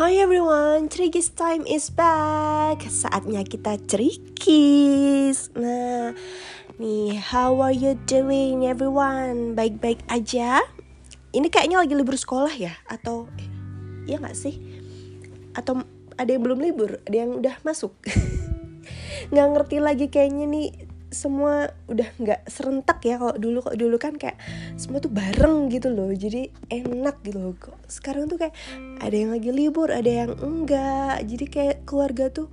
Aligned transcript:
Hi 0.00 0.16
everyone, 0.16 0.88
Cerigis 0.88 1.28
time 1.36 1.68
is 1.68 1.92
back. 1.92 2.88
Saatnya 2.88 3.44
kita 3.44 3.76
cerikis. 3.84 5.52
Nah, 5.52 6.16
nih, 6.80 7.20
how 7.20 7.60
are 7.60 7.76
you 7.76 8.00
doing 8.08 8.64
everyone? 8.64 9.52
Baik-baik 9.52 10.00
aja? 10.08 10.64
Ini 11.36 11.44
kayaknya 11.52 11.84
lagi 11.84 11.92
libur 11.92 12.16
sekolah 12.16 12.48
ya? 12.48 12.72
Atau, 12.88 13.28
eh, 13.36 13.44
iya 14.08 14.16
gak 14.16 14.40
sih? 14.40 14.56
Atau 15.52 15.84
ada 16.16 16.30
yang 16.32 16.48
belum 16.48 16.64
libur? 16.64 17.04
Ada 17.04 17.16
yang 17.20 17.36
udah 17.36 17.60
masuk? 17.60 17.92
Gak 19.36 19.48
ngerti 19.52 19.84
lagi 19.84 20.08
kayaknya 20.08 20.48
nih 20.48 20.89
semua 21.10 21.74
udah 21.90 22.06
nggak 22.22 22.46
serentak 22.46 23.02
ya 23.02 23.18
kalau 23.18 23.34
dulu 23.34 23.66
kok 23.66 23.74
dulu 23.74 23.98
kan 23.98 24.14
kayak 24.14 24.38
semua 24.78 25.02
tuh 25.02 25.10
bareng 25.10 25.66
gitu 25.66 25.90
loh 25.90 26.10
jadi 26.14 26.48
enak 26.70 27.20
gitu 27.26 27.38
loh. 27.42 27.54
Kok 27.58 27.90
sekarang 27.90 28.30
tuh 28.30 28.38
kayak 28.38 28.54
ada 29.02 29.14
yang 29.14 29.34
lagi 29.34 29.50
libur 29.50 29.90
ada 29.90 30.06
yang 30.06 30.32
enggak. 30.38 31.26
Jadi 31.26 31.44
kayak 31.50 31.76
keluarga 31.82 32.30
tuh 32.30 32.46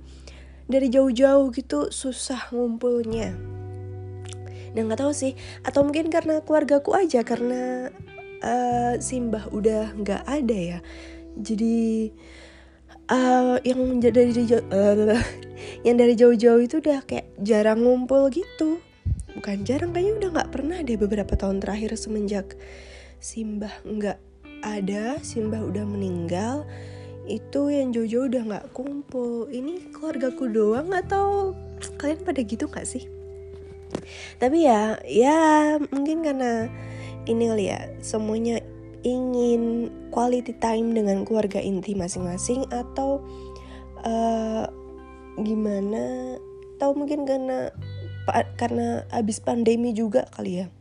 dari 0.66 0.90
jauh-jauh 0.90 1.48
gitu 1.54 1.88
susah 1.94 2.50
ngumpulnya. 2.50 3.32
Nah 4.74 4.80
nggak 4.84 5.00
tahu 5.00 5.14
sih 5.14 5.32
atau 5.64 5.86
mungkin 5.86 6.12
karena 6.12 6.42
keluargaku 6.44 6.92
aja 6.98 7.24
karena 7.24 7.88
uh, 8.42 8.94
simbah 9.00 9.48
udah 9.54 9.96
nggak 9.96 10.22
ada 10.26 10.58
ya. 10.58 10.78
Jadi 11.38 12.10
uh, 13.08 13.56
yang 13.64 14.00
dari 14.00 14.32
jauh 14.32 14.64
uh, 14.70 15.18
yang 15.86 15.96
dari 15.96 16.14
jauh-jauh 16.14 16.62
itu 16.62 16.80
udah 16.80 17.02
kayak 17.04 17.28
jarang 17.40 17.82
ngumpul 17.84 18.28
gitu. 18.32 18.80
Bukan 19.34 19.62
jarang 19.62 19.94
kayaknya 19.94 20.14
udah 20.24 20.30
nggak 20.40 20.50
pernah 20.50 20.78
deh 20.82 20.98
beberapa 20.98 21.34
tahun 21.38 21.62
terakhir 21.62 21.94
semenjak 21.94 22.58
Simbah 23.18 23.72
nggak 23.82 24.18
ada 24.62 25.18
Simbah 25.22 25.62
udah 25.62 25.84
meninggal 25.86 26.66
itu 27.28 27.68
yang 27.68 27.92
jauh-jauh 27.92 28.26
udah 28.32 28.42
nggak 28.48 28.66
kumpul. 28.72 29.46
Ini 29.52 29.92
keluargaku 29.92 30.48
doang 30.48 30.90
atau 30.96 31.52
kalian 32.00 32.24
pada 32.24 32.40
gitu 32.40 32.66
nggak 32.66 32.88
sih? 32.88 33.04
Tapi 34.40 34.64
ya 34.64 35.00
ya 35.04 35.76
mungkin 35.92 36.24
karena 36.24 36.68
ini 37.28 37.44
kali 37.48 37.64
ya 37.68 37.80
semuanya 38.00 38.60
ingin 39.04 39.92
quality 40.18 40.50
time 40.58 40.98
dengan 40.98 41.22
keluarga 41.22 41.62
inti 41.62 41.94
masing-masing 41.94 42.66
atau 42.74 43.22
uh, 44.02 44.66
gimana? 45.38 46.34
Tahu 46.82 46.98
mungkin 46.98 47.22
karena 47.22 47.70
karena 48.58 49.06
habis 49.14 49.38
pandemi 49.38 49.94
juga 49.94 50.26
kali 50.34 50.66
ya? 50.66 50.74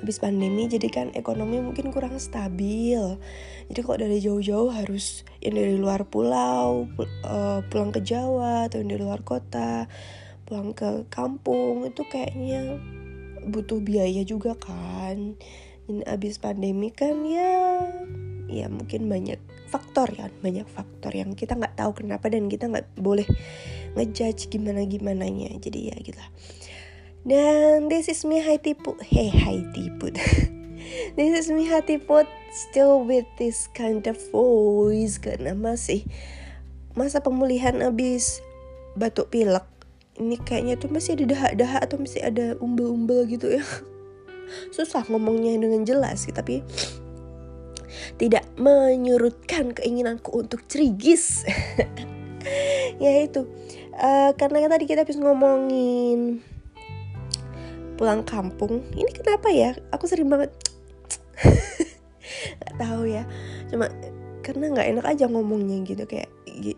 Habis 0.00 0.16
pandemi 0.16 0.64
jadi 0.64 0.88
kan 0.88 1.12
ekonomi 1.12 1.60
mungkin 1.60 1.92
kurang 1.92 2.16
stabil. 2.16 3.20
Jadi 3.68 3.80
kok 3.84 4.00
dari 4.00 4.16
jauh-jauh 4.24 4.72
harus 4.72 5.20
yang 5.44 5.60
dari 5.60 5.76
luar 5.76 6.08
pulau 6.08 6.88
uh, 7.20 7.60
pulang 7.68 7.92
ke 7.92 8.00
Jawa 8.00 8.72
atau 8.72 8.80
yang 8.80 8.96
dari 8.96 9.04
luar 9.04 9.20
kota 9.28 9.92
pulang 10.48 10.72
ke 10.72 11.04
kampung 11.12 11.84
itu 11.84 12.06
kayaknya 12.08 12.80
butuh 13.50 13.82
biaya 13.82 14.22
juga 14.22 14.54
kan 14.56 15.34
dan 15.86 16.02
abis 16.06 16.38
pandemi 16.42 16.90
kan 16.90 17.22
ya 17.26 17.82
ya 18.46 18.66
mungkin 18.70 19.10
banyak 19.10 19.38
faktor 19.70 20.06
ya 20.14 20.30
banyak 20.42 20.66
faktor 20.70 21.10
yang 21.10 21.34
kita 21.34 21.58
nggak 21.58 21.74
tahu 21.74 22.02
kenapa 22.02 22.30
dan 22.30 22.46
kita 22.46 22.70
nggak 22.70 22.86
boleh 22.98 23.26
ngejudge 23.98 24.50
gimana 24.50 24.86
gimana 24.86 25.26
nya 25.26 25.50
jadi 25.58 25.94
ya 25.94 25.96
gitu 26.02 26.22
dan 27.26 27.90
this 27.90 28.06
is 28.06 28.22
me 28.22 28.38
Hai 28.38 28.62
Tipu. 28.62 28.94
Hey 29.02 29.34
Hai 29.34 29.66
Tipu. 29.74 30.14
This 31.18 31.34
is 31.34 31.50
me 31.50 31.66
Hati 31.66 31.98
Put 31.98 32.30
still 32.54 33.02
with 33.02 33.26
this 33.34 33.66
kind 33.74 34.06
of 34.06 34.14
voice. 34.30 35.18
Karena 35.18 35.50
masih 35.50 36.06
masa 36.94 37.18
pemulihan 37.18 37.82
abis 37.82 38.40
batuk 38.94 39.34
pilek 39.34 39.66
ini 40.16 40.40
kayaknya 40.40 40.80
tuh 40.80 40.88
masih 40.88 41.12
ada 41.20 41.28
dahak-dahak 41.28 41.80
atau 41.84 41.96
masih 42.00 42.24
ada 42.24 42.56
umbel-umbel 42.56 43.28
gitu 43.28 43.52
ya 43.52 43.64
susah 44.70 45.04
ngomongnya 45.10 45.56
dengan 45.58 45.82
jelas 45.82 46.26
sih 46.26 46.34
tapi 46.34 46.62
tidak 48.16 48.44
menyurutkan 48.56 49.72
keinginanku 49.76 50.32
untuk 50.34 50.64
cerigis. 50.68 51.44
Ya 52.96 53.26
itu 53.26 53.42
uh, 53.98 54.30
karena 54.38 54.70
tadi 54.70 54.86
kita 54.86 55.02
habis 55.02 55.18
ngomongin 55.18 56.38
pulang 57.98 58.22
kampung. 58.22 58.86
Ini 58.94 59.10
kenapa 59.10 59.50
ya? 59.50 59.74
Aku 59.90 60.06
sering 60.06 60.30
banget 60.30 60.54
nggak 62.62 62.74
tahu 62.78 63.02
ya. 63.10 63.26
Cuma 63.66 63.90
karena 64.46 64.70
nggak 64.70 64.88
enak 64.94 65.06
aja 65.10 65.26
ngomongnya 65.26 65.82
gitu 65.82 66.06
kayak 66.06 66.30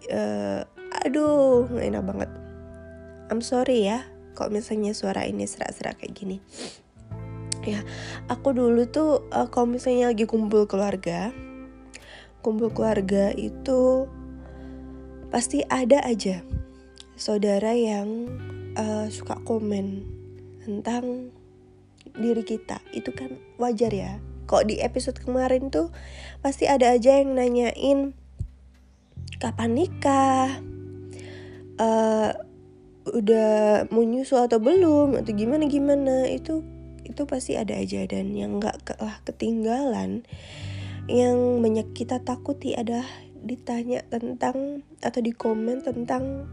uh, 0.09 0.65
aduh 1.05 1.69
nggak 1.69 1.87
enak 1.93 2.03
banget. 2.17 2.31
I'm 3.29 3.45
sorry 3.45 3.85
ya 3.85 4.09
kalau 4.39 4.55
misalnya 4.55 4.95
suara 4.97 5.27
ini 5.27 5.45
serak-serak 5.45 5.99
kayak 5.99 6.15
gini 6.15 6.37
ya 7.75 7.81
aku 8.33 8.57
dulu 8.57 8.89
tuh 8.89 9.29
uh, 9.33 9.49
kalau 9.53 9.69
misalnya 9.69 10.09
lagi 10.13 10.25
kumpul 10.25 10.65
keluarga 10.65 11.35
kumpul 12.41 12.73
keluarga 12.73 13.35
itu 13.37 14.09
pasti 15.29 15.61
ada 15.69 16.01
aja 16.05 16.41
saudara 17.19 17.75
yang 17.75 18.31
uh, 18.79 19.11
suka 19.11 19.37
komen 19.43 20.07
tentang 20.63 21.35
diri 22.15 22.47
kita. 22.47 22.79
Itu 22.95 23.11
kan 23.13 23.37
wajar 23.59 23.91
ya. 23.91 24.23
Kok 24.49 24.65
di 24.71 24.81
episode 24.81 25.21
kemarin 25.21 25.69
tuh 25.69 25.93
pasti 26.41 26.65
ada 26.65 26.95
aja 26.95 27.21
yang 27.21 27.37
nanyain 27.37 28.17
kapan 29.43 29.71
nikah? 29.77 30.63
Uh, 31.79 32.33
udah 33.09 33.87
mau 33.93 34.03
nyusul 34.07 34.47
atau 34.47 34.63
belum? 34.63 35.19
Atau 35.21 35.37
gimana 35.37 35.69
gimana? 35.69 36.31
Itu 36.31 36.65
itu 37.19 37.27
pasti 37.27 37.59
ada 37.59 37.75
aja 37.75 38.07
dan 38.07 38.31
yang 38.31 38.63
nggak 38.63 38.87
kalah 38.87 39.19
ketinggalan 39.27 40.23
yang 41.11 41.59
banyak 41.59 41.91
kita 41.91 42.23
takuti 42.23 42.79
ada 42.79 43.03
ditanya 43.43 44.07
tentang 44.07 44.87
atau 45.03 45.19
di 45.19 45.35
komen 45.35 45.83
tentang 45.83 46.47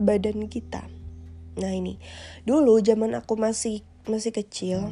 badan 0.00 0.48
kita. 0.48 0.88
Nah 1.60 1.68
ini. 1.68 2.00
Dulu 2.48 2.80
zaman 2.80 3.12
aku 3.12 3.36
masih 3.36 3.84
masih 4.08 4.32
kecil, 4.32 4.88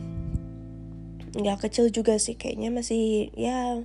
nggak 1.33 1.65
kecil 1.65 1.89
juga 1.89 2.21
sih 2.21 2.37
kayaknya 2.37 2.69
masih 2.69 3.33
ya 3.33 3.81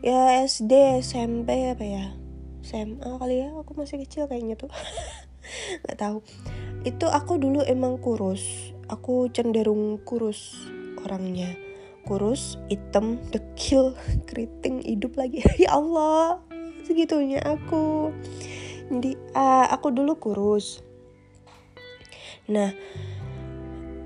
ya 0.00 0.40
SD 0.40 1.04
SMP 1.04 1.68
apa 1.68 1.84
ya? 1.84 2.16
SMA 2.64 3.20
kali 3.20 3.44
ya 3.44 3.52
aku 3.60 3.76
masih 3.76 4.00
kecil 4.08 4.24
kayaknya 4.24 4.56
tuh. 4.56 4.72
Nggak 5.84 6.00
tahu. 6.00 6.24
Itu 6.88 7.12
aku 7.12 7.36
dulu 7.36 7.60
emang 7.60 8.00
kurus 8.00 8.71
aku 8.92 9.32
cenderung 9.32 9.96
kurus 10.04 10.68
orangnya. 11.00 11.56
Kurus 12.04 12.60
hitam 12.68 13.16
dekil 13.32 13.96
keriting 14.28 14.84
hidup 14.84 15.16
lagi. 15.16 15.40
Ya 15.62 15.72
Allah 15.72 16.44
segitunya 16.84 17.40
aku. 17.40 18.12
Jadi 18.92 19.16
uh, 19.32 19.66
aku 19.72 19.88
dulu 19.88 20.20
kurus. 20.20 20.84
Nah 22.52 22.76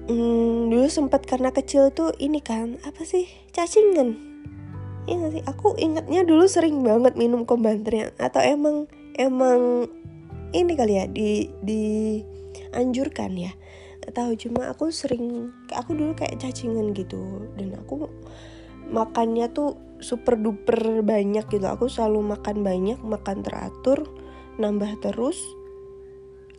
hmm, 0.06 0.70
dulu 0.70 0.86
sempat 0.86 1.26
karena 1.26 1.50
kecil 1.50 1.91
tuh 1.91 2.14
ini 2.22 2.38
kan 2.38 2.78
apa 2.86 3.03
sih 3.03 3.26
cacingan. 3.50 4.14
Iya 5.06 5.26
sih? 5.30 5.42
Aku 5.47 5.74
ingatnya 5.78 6.26
dulu 6.26 6.47
sering 6.47 6.82
banget 6.82 7.14
minum 7.14 7.47
kombanter 7.47 8.14
atau 8.18 8.42
emang 8.42 8.91
emang 9.18 9.86
ini 10.50 10.72
kali 10.74 10.94
ya 10.98 11.06
di 11.06 11.50
di 11.62 11.82
anjurkan 12.74 13.34
ya 14.06 14.11
tahu 14.15 14.39
cuma 14.39 14.71
aku 14.71 14.94
sering 14.94 15.51
aku 15.75 15.98
dulu 15.98 16.15
kayak 16.15 16.39
cacingan 16.39 16.95
gitu 16.95 17.51
dan 17.59 17.75
aku 17.75 18.07
makannya 18.86 19.51
tuh 19.51 19.75
super 20.01 20.39
duper 20.39 21.03
banyak 21.03 21.47
gitu. 21.48 21.66
Aku 21.66 21.91
selalu 21.91 22.36
makan 22.36 22.63
banyak 22.63 22.98
makan 23.03 23.42
teratur 23.42 24.07
nambah 24.57 24.89
terus 25.04 25.36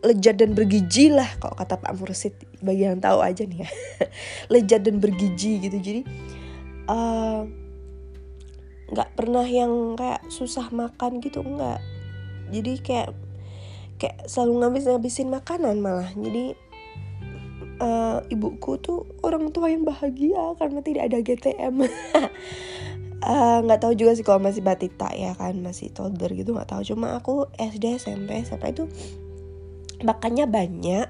lezat 0.05 0.37
dan 0.37 0.53
bergizi 0.53 1.09
lah 1.09 1.25
kalau 1.41 1.57
kata 1.57 1.81
Pak 1.81 1.93
Mursid. 1.97 2.35
Bagi 2.61 2.85
yang 2.85 3.01
tahu 3.01 3.21
aja 3.21 3.43
nih 3.45 3.65
ya. 3.65 3.69
Lezat 4.53 4.85
dan 4.85 5.01
bergizi 5.01 5.57
gitu. 5.61 5.77
Jadi 5.77 6.01
eh, 6.87 7.41
nggak 8.87 9.09
uh, 9.09 9.13
pernah 9.17 9.45
yang 9.45 9.97
kayak 9.97 10.21
susah 10.29 10.69
makan 10.69 11.23
gitu 11.23 11.41
nggak. 11.41 11.81
Jadi 12.53 12.73
kayak 12.81 13.09
kayak 13.97 14.29
selalu 14.29 14.61
ngabis 14.61 14.85
ngabisin 14.85 15.29
makanan 15.33 15.81
malah. 15.81 16.09
Jadi 16.13 16.66
uh, 17.81 18.19
ibuku 18.29 18.77
tuh 18.81 19.05
orang 19.21 19.49
tua 19.53 19.69
yang 19.71 19.85
bahagia 19.85 20.53
karena 20.57 20.79
tidak 20.81 21.03
ada 21.09 21.17
GTM 21.21 21.75
eh, 23.17 23.57
nggak 23.65 23.79
uh, 23.79 23.81
tahu 23.81 23.93
juga 23.97 24.13
sih 24.13 24.25
kalau 24.25 24.41
masih 24.41 24.61
batita 24.61 25.09
ya 25.13 25.33
kan 25.33 25.57
masih 25.61 25.89
toddler 25.93 26.33
gitu 26.33 26.53
nggak 26.53 26.69
tahu. 26.69 26.81
Cuma 26.85 27.17
aku 27.17 27.49
SD 27.57 27.97
SMP 27.97 28.45
SMP 28.45 28.73
itu 28.73 28.85
makannya 30.05 30.45
banyak 30.45 31.07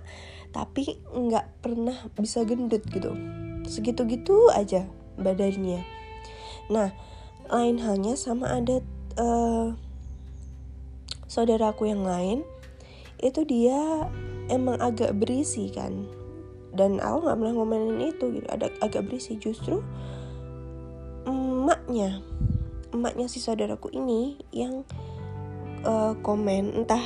tapi 0.55 0.97
nggak 1.11 1.59
pernah 1.59 1.97
bisa 2.15 2.43
gendut 2.47 2.83
gitu. 2.87 3.11
Segitu 3.67 4.07
gitu 4.07 4.47
aja 4.51 4.87
badannya. 5.19 5.83
Nah 6.71 6.91
lain 7.47 7.79
halnya 7.79 8.19
sama 8.19 8.59
ada 8.59 8.83
uh, 9.19 9.71
saudaraku 11.27 11.91
yang 11.91 12.03
lain 12.03 12.43
itu 13.19 13.43
dia 13.47 14.07
emang 14.47 14.79
agak 14.79 15.15
berisi 15.15 15.71
kan 15.73 16.07
dan 16.75 16.99
aku 16.99 17.27
nggak 17.27 17.37
pernah 17.39 17.53
ngomelin 17.55 17.99
itu 18.11 18.25
gitu. 18.41 18.47
Ada 18.49 18.71
agak 18.83 19.07
berisi. 19.07 19.39
Justru 19.39 19.79
emaknya 21.27 22.23
emaknya 22.95 23.27
si 23.27 23.43
saudaraku 23.43 23.91
ini 23.91 24.39
yang 24.55 24.87
uh, 25.83 26.15
komen. 26.23 26.83
Entah 26.83 27.03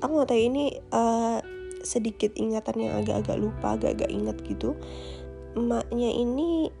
aku 0.00 0.10
nggak 0.18 0.30
tahu 0.32 0.40
ini 0.40 0.64
uh, 0.92 1.38
sedikit 1.82 2.34
ingatan 2.34 2.76
yang 2.88 2.92
agak-agak 3.00 3.38
lupa 3.38 3.78
agak-agak 3.78 4.10
inget 4.10 4.36
gitu. 4.44 4.74
Emaknya 5.54 6.10
ini 6.10 6.72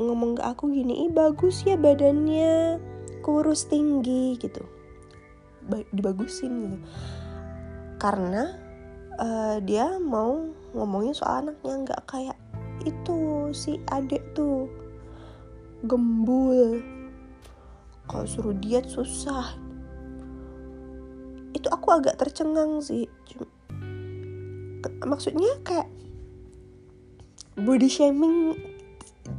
ngomong 0.00 0.40
ke 0.40 0.42
aku 0.42 0.72
gini 0.72 1.04
ih 1.06 1.12
bagus 1.12 1.62
ya 1.68 1.76
badannya 1.76 2.80
kurus 3.20 3.68
tinggi 3.68 4.40
gitu. 4.40 4.64
Ba 5.68 5.84
dibagusin 5.92 6.52
gitu. 6.66 6.78
Karena 8.00 8.56
uh, 9.20 9.60
dia 9.60 10.00
mau 10.00 10.48
ngomongin 10.70 11.14
soal 11.16 11.46
anaknya 11.46 11.74
nggak 11.82 12.02
kayak 12.06 12.38
itu 12.86 13.50
si 13.52 13.76
adik 13.92 14.22
tuh 14.32 14.70
gembul. 15.84 16.80
Kalau 18.08 18.26
suruh 18.26 18.56
diet 18.56 18.90
susah. 18.90 19.54
Itu 21.54 21.68
aku 21.70 21.94
agak 21.94 22.18
tercengang 22.18 22.82
sih. 22.82 23.06
Maksudnya 25.00 25.60
kayak 25.64 25.88
body 27.60 27.88
shaming 27.88 28.56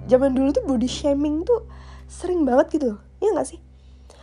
zaman 0.06 0.38
dulu 0.38 0.54
tuh 0.54 0.66
body 0.66 0.90
shaming 0.90 1.42
tuh 1.46 1.66
sering 2.06 2.46
banget 2.48 2.80
gitu 2.80 2.86
loh. 2.96 3.00
Ya 3.22 3.34
nggak 3.34 3.50
sih? 3.50 3.60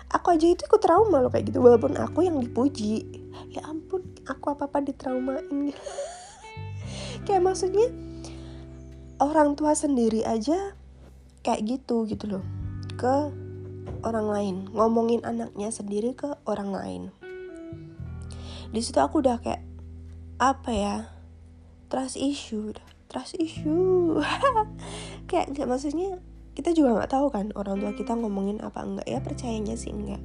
Aku 0.09 0.33
aja 0.33 0.49
itu 0.49 0.65
ikut 0.65 0.81
trauma 0.81 1.21
loh 1.21 1.29
kayak 1.29 1.53
gitu. 1.53 1.61
Walaupun 1.61 1.99
aku 2.01 2.25
yang 2.25 2.41
dipuji. 2.41 3.05
Ya 3.53 3.65
ampun 3.69 4.03
aku 4.27 4.51
apa 4.57 4.67
apa 4.67 4.79
ditraumain 4.83 5.73
kayak 7.27 7.43
maksudnya 7.43 7.89
orang 9.19 9.59
tua 9.59 9.75
sendiri 9.75 10.23
aja 10.23 10.75
kayak 11.43 11.65
gitu 11.67 12.07
gitu 12.07 12.39
loh. 12.39 12.45
Ke 12.95 13.31
orang 14.05 14.27
lain. 14.29 14.57
Ngomongin 14.71 15.25
anaknya 15.27 15.73
sendiri 15.73 16.15
ke 16.15 16.39
orang 16.47 16.71
lain. 16.71 17.03
Di 18.69 18.81
situ 18.85 19.01
aku 19.01 19.25
udah 19.25 19.41
kayak 19.41 19.65
apa 20.39 20.71
ya 20.71 20.97
trust 21.89 22.21
issue. 22.21 22.77
Trust 23.09 23.41
issue. 23.41 24.21
Kayak 25.33 25.57
nggak 25.57 25.65
maksudnya 25.65 26.21
kita 26.53 26.77
juga 26.77 27.01
nggak 27.01 27.13
tahu 27.15 27.33
kan 27.33 27.55
orang 27.57 27.79
tua 27.79 27.95
kita 27.95 28.19
ngomongin 28.19 28.59
apa 28.61 28.83
enggak 28.83 29.07
ya 29.07 29.23
percayanya 29.23 29.79
sih 29.79 29.95
enggak 29.95 30.19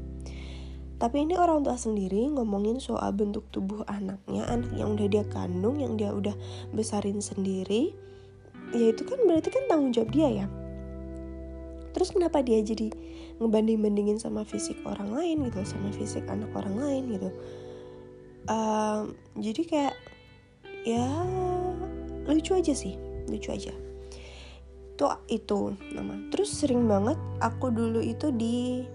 tapi 1.04 1.28
ini 1.28 1.36
orang 1.36 1.68
tua 1.68 1.76
sendiri 1.76 2.32
ngomongin 2.32 2.80
soal 2.80 3.12
bentuk 3.12 3.44
tubuh 3.52 3.84
anaknya 3.92 4.48
anak 4.48 4.72
yang 4.72 4.96
udah 4.96 5.12
dia 5.12 5.28
kandung 5.28 5.84
yang 5.84 6.00
dia 6.00 6.16
udah 6.16 6.32
besarin 6.72 7.20
sendiri 7.20 7.92
ya 8.72 8.96
itu 8.96 9.04
kan 9.04 9.20
berarti 9.28 9.52
kan 9.52 9.68
tanggung 9.68 9.92
jawab 9.92 10.16
dia 10.16 10.32
ya. 10.32 10.48
Terus 11.92 12.10
kenapa 12.16 12.40
dia 12.40 12.64
jadi 12.64 12.88
ngebanding-bandingin 13.44 14.16
sama 14.16 14.48
fisik 14.48 14.80
orang 14.88 15.12
lain 15.12 15.44
gitu 15.52 15.60
sama 15.68 15.92
fisik 15.92 16.24
anak 16.32 16.56
orang 16.56 16.80
lain 16.80 17.04
gitu? 17.12 17.30
Um, 18.48 19.12
jadi 19.44 19.62
kayak 19.68 19.96
ya 20.88 21.04
lucu 22.32 22.56
aja 22.56 22.72
sih 22.72 22.96
lucu 23.28 23.52
aja. 23.52 23.76
Tuh 24.96 25.20
itu 25.28 25.76
nama. 25.92 26.16
Terus 26.32 26.48
sering 26.48 26.88
banget 26.88 27.20
aku 27.44 27.76
dulu 27.76 28.00
itu 28.00 28.32
di 28.32 28.88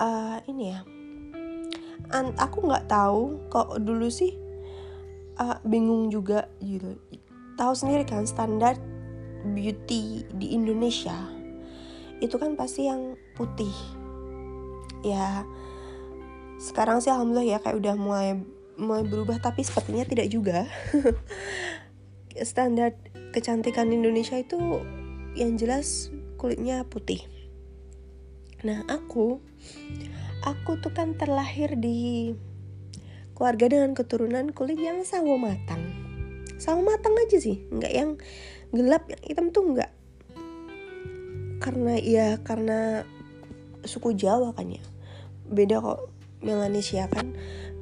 uh, 0.00 0.40
ini 0.48 0.72
ya. 0.72 0.80
An 2.10 2.34
aku 2.40 2.66
nggak 2.66 2.90
tahu 2.90 3.38
kok 3.52 3.78
dulu 3.84 4.10
sih 4.10 4.34
uh, 5.38 5.60
bingung 5.62 6.10
juga 6.10 6.48
gitu. 6.58 6.98
Tahu 7.54 7.72
sendiri 7.76 8.08
kan 8.08 8.24
standar 8.24 8.80
beauty 9.52 10.26
di 10.32 10.56
Indonesia? 10.56 11.14
Itu 12.18 12.40
kan 12.40 12.56
pasti 12.56 12.88
yang 12.88 13.14
putih. 13.36 13.72
Ya 15.04 15.44
sekarang 16.60 17.00
sih 17.00 17.08
alhamdulillah 17.08 17.56
ya 17.56 17.58
kayak 17.62 17.80
udah 17.80 17.94
mulai 17.96 18.36
mulai 18.76 19.04
berubah 19.04 19.40
tapi 19.40 19.64
sepertinya 19.64 20.04
tidak 20.08 20.28
juga. 20.32 20.68
Standar 22.50 22.96
kecantikan 23.30 23.92
Indonesia 23.92 24.40
itu 24.40 24.56
yang 25.36 25.54
jelas 25.60 26.10
kulitnya 26.40 26.84
putih. 26.88 27.24
Nah 28.64 28.84
aku 28.88 29.49
aku 30.44 30.80
tuh 30.80 30.92
kan 30.92 31.16
terlahir 31.16 31.76
di 31.76 32.32
keluarga 33.36 33.72
dengan 33.72 33.96
keturunan 33.96 34.52
kulit 34.52 34.80
yang 34.80 35.04
sawo 35.04 35.40
matang. 35.40 35.80
Sawo 36.60 36.84
matang 36.84 37.16
aja 37.16 37.40
sih 37.40 37.64
nggak 37.72 37.92
yang 37.92 38.10
gelap 38.72 39.08
yang 39.08 39.22
hitam 39.24 39.48
tuh 39.48 39.64
nggak. 39.64 39.92
Karena 41.60 41.96
ya 42.00 42.40
karena 42.40 43.04
suku 43.84 44.16
Jawa 44.16 44.52
kan 44.52 44.68
ya. 44.68 44.84
Beda 45.48 45.80
kok 45.80 46.12
Melanesia 46.44 47.08
kan. 47.08 47.36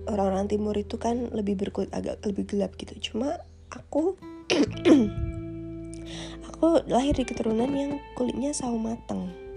Orang-orang 0.09 0.49
timur 0.49 0.73
itu 0.79 0.97
kan 0.97 1.29
lebih 1.35 1.59
berkulit 1.59 1.93
agak 1.93 2.23
lebih 2.25 2.49
gelap 2.49 2.75
gitu. 2.79 3.13
Cuma 3.13 3.43
aku 3.71 4.17
aku 6.49 6.87
lahir 6.87 7.19
di 7.19 7.27
keturunan 7.27 7.71
yang 7.71 8.01
kulitnya 8.17 8.57
sawo 8.57 8.81
mateng 8.81 9.48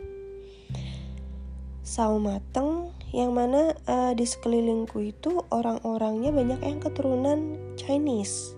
sawo 1.91 2.23
mateng 2.23 2.95
yang 3.11 3.35
mana 3.35 3.75
uh, 3.91 4.15
di 4.15 4.23
sekelilingku 4.23 5.11
itu 5.11 5.43
orang-orangnya 5.51 6.31
banyak 6.31 6.63
yang 6.63 6.79
keturunan 6.79 7.59
Chinese. 7.75 8.55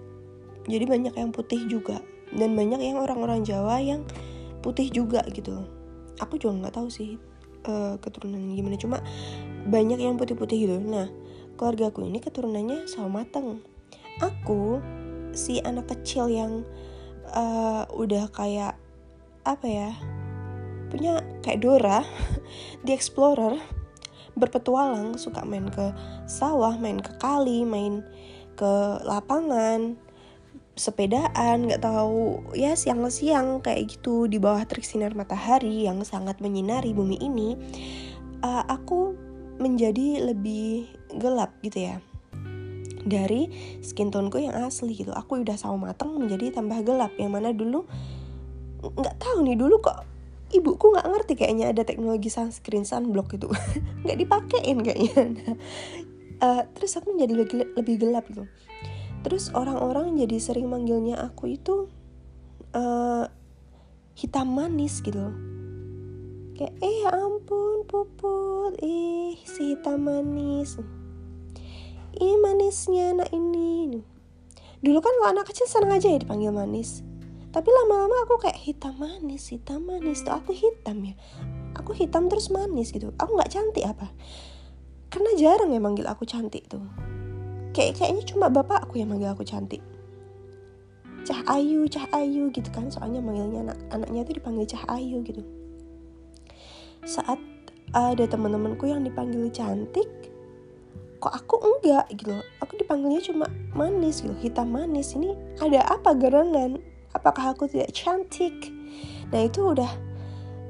Jadi 0.70 0.86
banyak 0.86 1.18
yang 1.18 1.34
putih 1.34 1.66
juga 1.66 1.98
dan 2.30 2.54
banyak 2.54 2.78
yang 2.78 3.02
orang-orang 3.02 3.42
Jawa 3.42 3.82
yang 3.82 4.06
putih 4.62 4.94
juga 4.94 5.26
gitu. 5.34 5.66
Aku 6.22 6.38
juga 6.38 6.62
nggak 6.62 6.78
tahu 6.78 6.94
sih 6.94 7.18
uh, 7.66 7.98
keturunan 7.98 8.54
gimana 8.54 8.78
cuma 8.78 9.02
banyak 9.66 9.98
yang 9.98 10.14
putih-putih 10.14 10.70
gitu. 10.70 10.78
Nah 10.78 11.10
keluarga 11.58 11.90
aku 11.90 12.06
ini 12.06 12.22
keturunannya 12.22 12.86
sama 12.86 13.26
mateng. 13.26 13.66
Aku 14.22 14.78
si 15.34 15.58
anak 15.66 15.90
kecil 15.90 16.30
yang 16.30 16.62
uh, 17.34 17.90
udah 17.98 18.30
kayak 18.30 18.78
apa 19.42 19.66
ya 19.66 19.90
punya 20.94 21.26
kayak 21.42 21.66
Dora 21.66 22.06
di 22.86 22.94
Explorer 22.94 23.58
berpetualang 24.38 25.18
suka 25.18 25.42
main 25.42 25.66
ke 25.70 25.94
sawah 26.30 26.78
main 26.78 27.02
ke 27.02 27.18
kali 27.18 27.66
main 27.66 28.06
ke 28.54 29.02
lapangan 29.02 29.98
sepedaan 30.74 31.70
nggak 31.70 31.86
tahu 31.86 32.42
ya 32.58 32.74
siang-siang 32.74 33.62
kayak 33.62 33.94
gitu 33.94 34.26
di 34.26 34.42
bawah 34.42 34.66
terik 34.66 34.86
sinar 34.86 35.14
matahari 35.14 35.86
yang 35.86 36.02
sangat 36.02 36.42
menyinari 36.42 36.98
bumi 36.98 37.22
ini 37.22 37.54
uh, 38.42 38.66
aku 38.66 39.14
menjadi 39.62 40.34
lebih 40.34 40.90
gelap 41.22 41.54
gitu 41.62 41.94
ya 41.94 41.98
dari 43.04 43.52
skin 43.84 44.10
toneku 44.10 44.40
yang 44.40 44.56
asli 44.64 44.96
gitu. 44.96 45.12
Aku 45.12 45.36
udah 45.44 45.60
sama 45.60 45.92
matang 45.92 46.16
menjadi 46.16 46.56
tambah 46.56 46.88
gelap 46.88 47.12
yang 47.20 47.36
mana 47.36 47.52
dulu 47.52 47.84
nggak 48.84 49.16
tahu 49.20 49.48
nih 49.48 49.56
dulu 49.56 49.80
kok 49.80 50.13
ibuku 50.54 50.94
nggak 50.94 51.08
ngerti 51.10 51.34
kayaknya 51.36 51.74
ada 51.74 51.84
teknologi 51.84 52.30
sunscreen 52.30 52.86
sunblock 52.86 53.34
gitu 53.34 53.50
nggak 54.06 54.18
dipakein 54.18 54.78
kayaknya. 54.86 55.58
Uh, 56.38 56.64
terus 56.78 56.96
aku 56.98 57.14
menjadi 57.14 57.34
lebih, 57.78 57.96
gelap 57.98 58.30
gitu. 58.30 58.46
Terus 59.24 59.50
orang-orang 59.56 60.20
jadi 60.20 60.38
sering 60.38 60.68
manggilnya 60.68 61.20
aku 61.20 61.56
itu 61.56 61.88
uh, 62.76 63.26
hitam 64.14 64.54
manis 64.54 65.00
gitu. 65.02 65.32
Kayak 66.54 66.74
eh 66.86 66.96
ya 67.02 67.12
ampun 67.18 67.88
puput. 67.90 68.78
Ih 68.84 69.40
si 69.42 69.74
hitam 69.74 70.06
manis. 70.06 70.78
Ih 72.20 72.38
manisnya 72.44 73.18
anak 73.18 73.34
ini. 73.34 74.04
Dulu 74.84 75.00
kan 75.00 75.16
kalau 75.18 75.30
anak 75.32 75.48
kecil 75.50 75.66
seneng 75.66 75.96
aja 75.96 76.12
ya 76.12 76.20
dipanggil 76.20 76.52
manis 76.52 77.02
tapi 77.54 77.70
lama-lama 77.70 78.26
aku 78.26 78.42
kayak 78.42 78.58
hitam 78.58 78.98
manis 78.98 79.54
hitam 79.54 79.86
manis 79.86 80.26
tuh. 80.26 80.34
Aku 80.34 80.58
hitam 80.58 81.06
ya. 81.06 81.14
Aku 81.78 81.94
hitam 81.94 82.26
terus 82.26 82.50
manis 82.50 82.90
gitu. 82.90 83.14
Aku 83.22 83.38
nggak 83.38 83.54
cantik 83.54 83.86
apa? 83.86 84.10
Karena 85.14 85.38
jarang 85.38 85.70
ya 85.70 85.78
manggil 85.78 86.10
aku 86.10 86.26
cantik 86.26 86.66
tuh. 86.66 86.82
Kayak 87.78 88.02
kayaknya 88.02 88.26
cuma 88.26 88.50
bapakku 88.50 88.98
yang 88.98 89.14
manggil 89.14 89.30
aku 89.30 89.46
cantik. 89.46 89.86
Cah 91.24 91.46
Ayu, 91.46 91.86
Cah 91.86 92.10
Ayu 92.10 92.50
gitu 92.50 92.74
kan. 92.74 92.90
Soalnya 92.90 93.22
manggilnya 93.22 93.70
anak 93.70 93.78
anaknya 93.94 94.26
tuh 94.26 94.34
dipanggil 94.42 94.66
Cah 94.66 94.90
Ayu 94.90 95.22
gitu. 95.22 95.46
Saat 97.06 97.38
ada 97.94 98.26
teman-temanku 98.26 98.90
yang 98.90 99.06
dipanggil 99.06 99.54
cantik 99.54 100.10
kok 101.22 101.30
aku 101.30 101.56
enggak 101.62 102.10
gitu 102.20 102.36
aku 102.60 102.76
dipanggilnya 102.76 103.22
cuma 103.24 103.46
manis 103.78 104.26
gitu 104.26 104.34
hitam 104.42 104.74
manis. 104.74 105.14
Ini 105.14 105.38
ada 105.62 105.86
apa 105.86 106.18
gerangan 106.18 106.93
apakah 107.14 107.54
aku 107.54 107.70
tidak 107.70 107.94
cantik? 107.94 108.74
Nah 109.30 109.46
itu 109.46 109.74
udah 109.74 109.90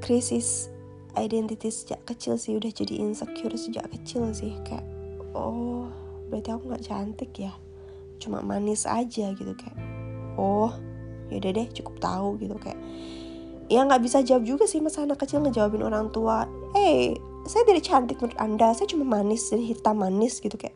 krisis 0.03 0.71
identitas 1.15 1.83
sejak 1.83 2.03
kecil 2.07 2.39
sih. 2.39 2.55
Udah 2.55 2.71
jadi 2.71 3.01
insecure 3.01 3.55
sejak 3.55 3.87
kecil 3.91 4.29
sih. 4.35 4.55
Kayak 4.67 4.85
oh 5.33 5.89
berarti 6.29 6.49
aku 6.51 6.63
nggak 6.69 6.85
cantik 6.85 7.31
ya? 7.35 7.53
Cuma 8.21 8.39
manis 8.39 8.87
aja 8.87 9.31
gitu 9.33 9.53
kayak 9.55 9.77
oh 10.39 10.71
yaudah 11.31 11.51
deh 11.55 11.67
cukup 11.71 11.95
tahu 12.03 12.37
gitu 12.39 12.55
kayak. 12.59 12.79
Ya 13.71 13.81
nggak 13.87 14.03
bisa 14.03 14.19
jawab 14.21 14.43
juga 14.43 14.67
sih 14.67 14.83
masa 14.83 15.07
anak 15.07 15.23
kecil 15.23 15.41
ngejawabin 15.41 15.87
orang 15.87 16.11
tua 16.11 16.45
eh 16.75 17.15
hey, 17.15 17.21
saya 17.47 17.63
tidak 17.67 17.83
cantik 17.83 18.19
menurut 18.19 18.39
anda 18.39 18.71
saya 18.75 18.87
cuma 18.91 19.07
manis 19.07 19.51
dan 19.51 19.63
hitam 19.63 19.99
manis 19.99 20.39
gitu 20.39 20.55
kayak 20.55 20.75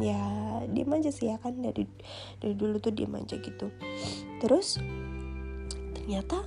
ya 0.00 0.20
diem 0.68 0.92
aja 0.92 1.10
sih 1.12 1.32
ya 1.32 1.40
kan 1.40 1.56
dari 1.60 1.88
dari 2.40 2.54
dulu 2.54 2.80
tuh 2.80 2.92
diem 2.92 3.12
aja 3.16 3.36
gitu. 3.40 3.72
Terus 4.42 4.80
ternyata 5.96 6.44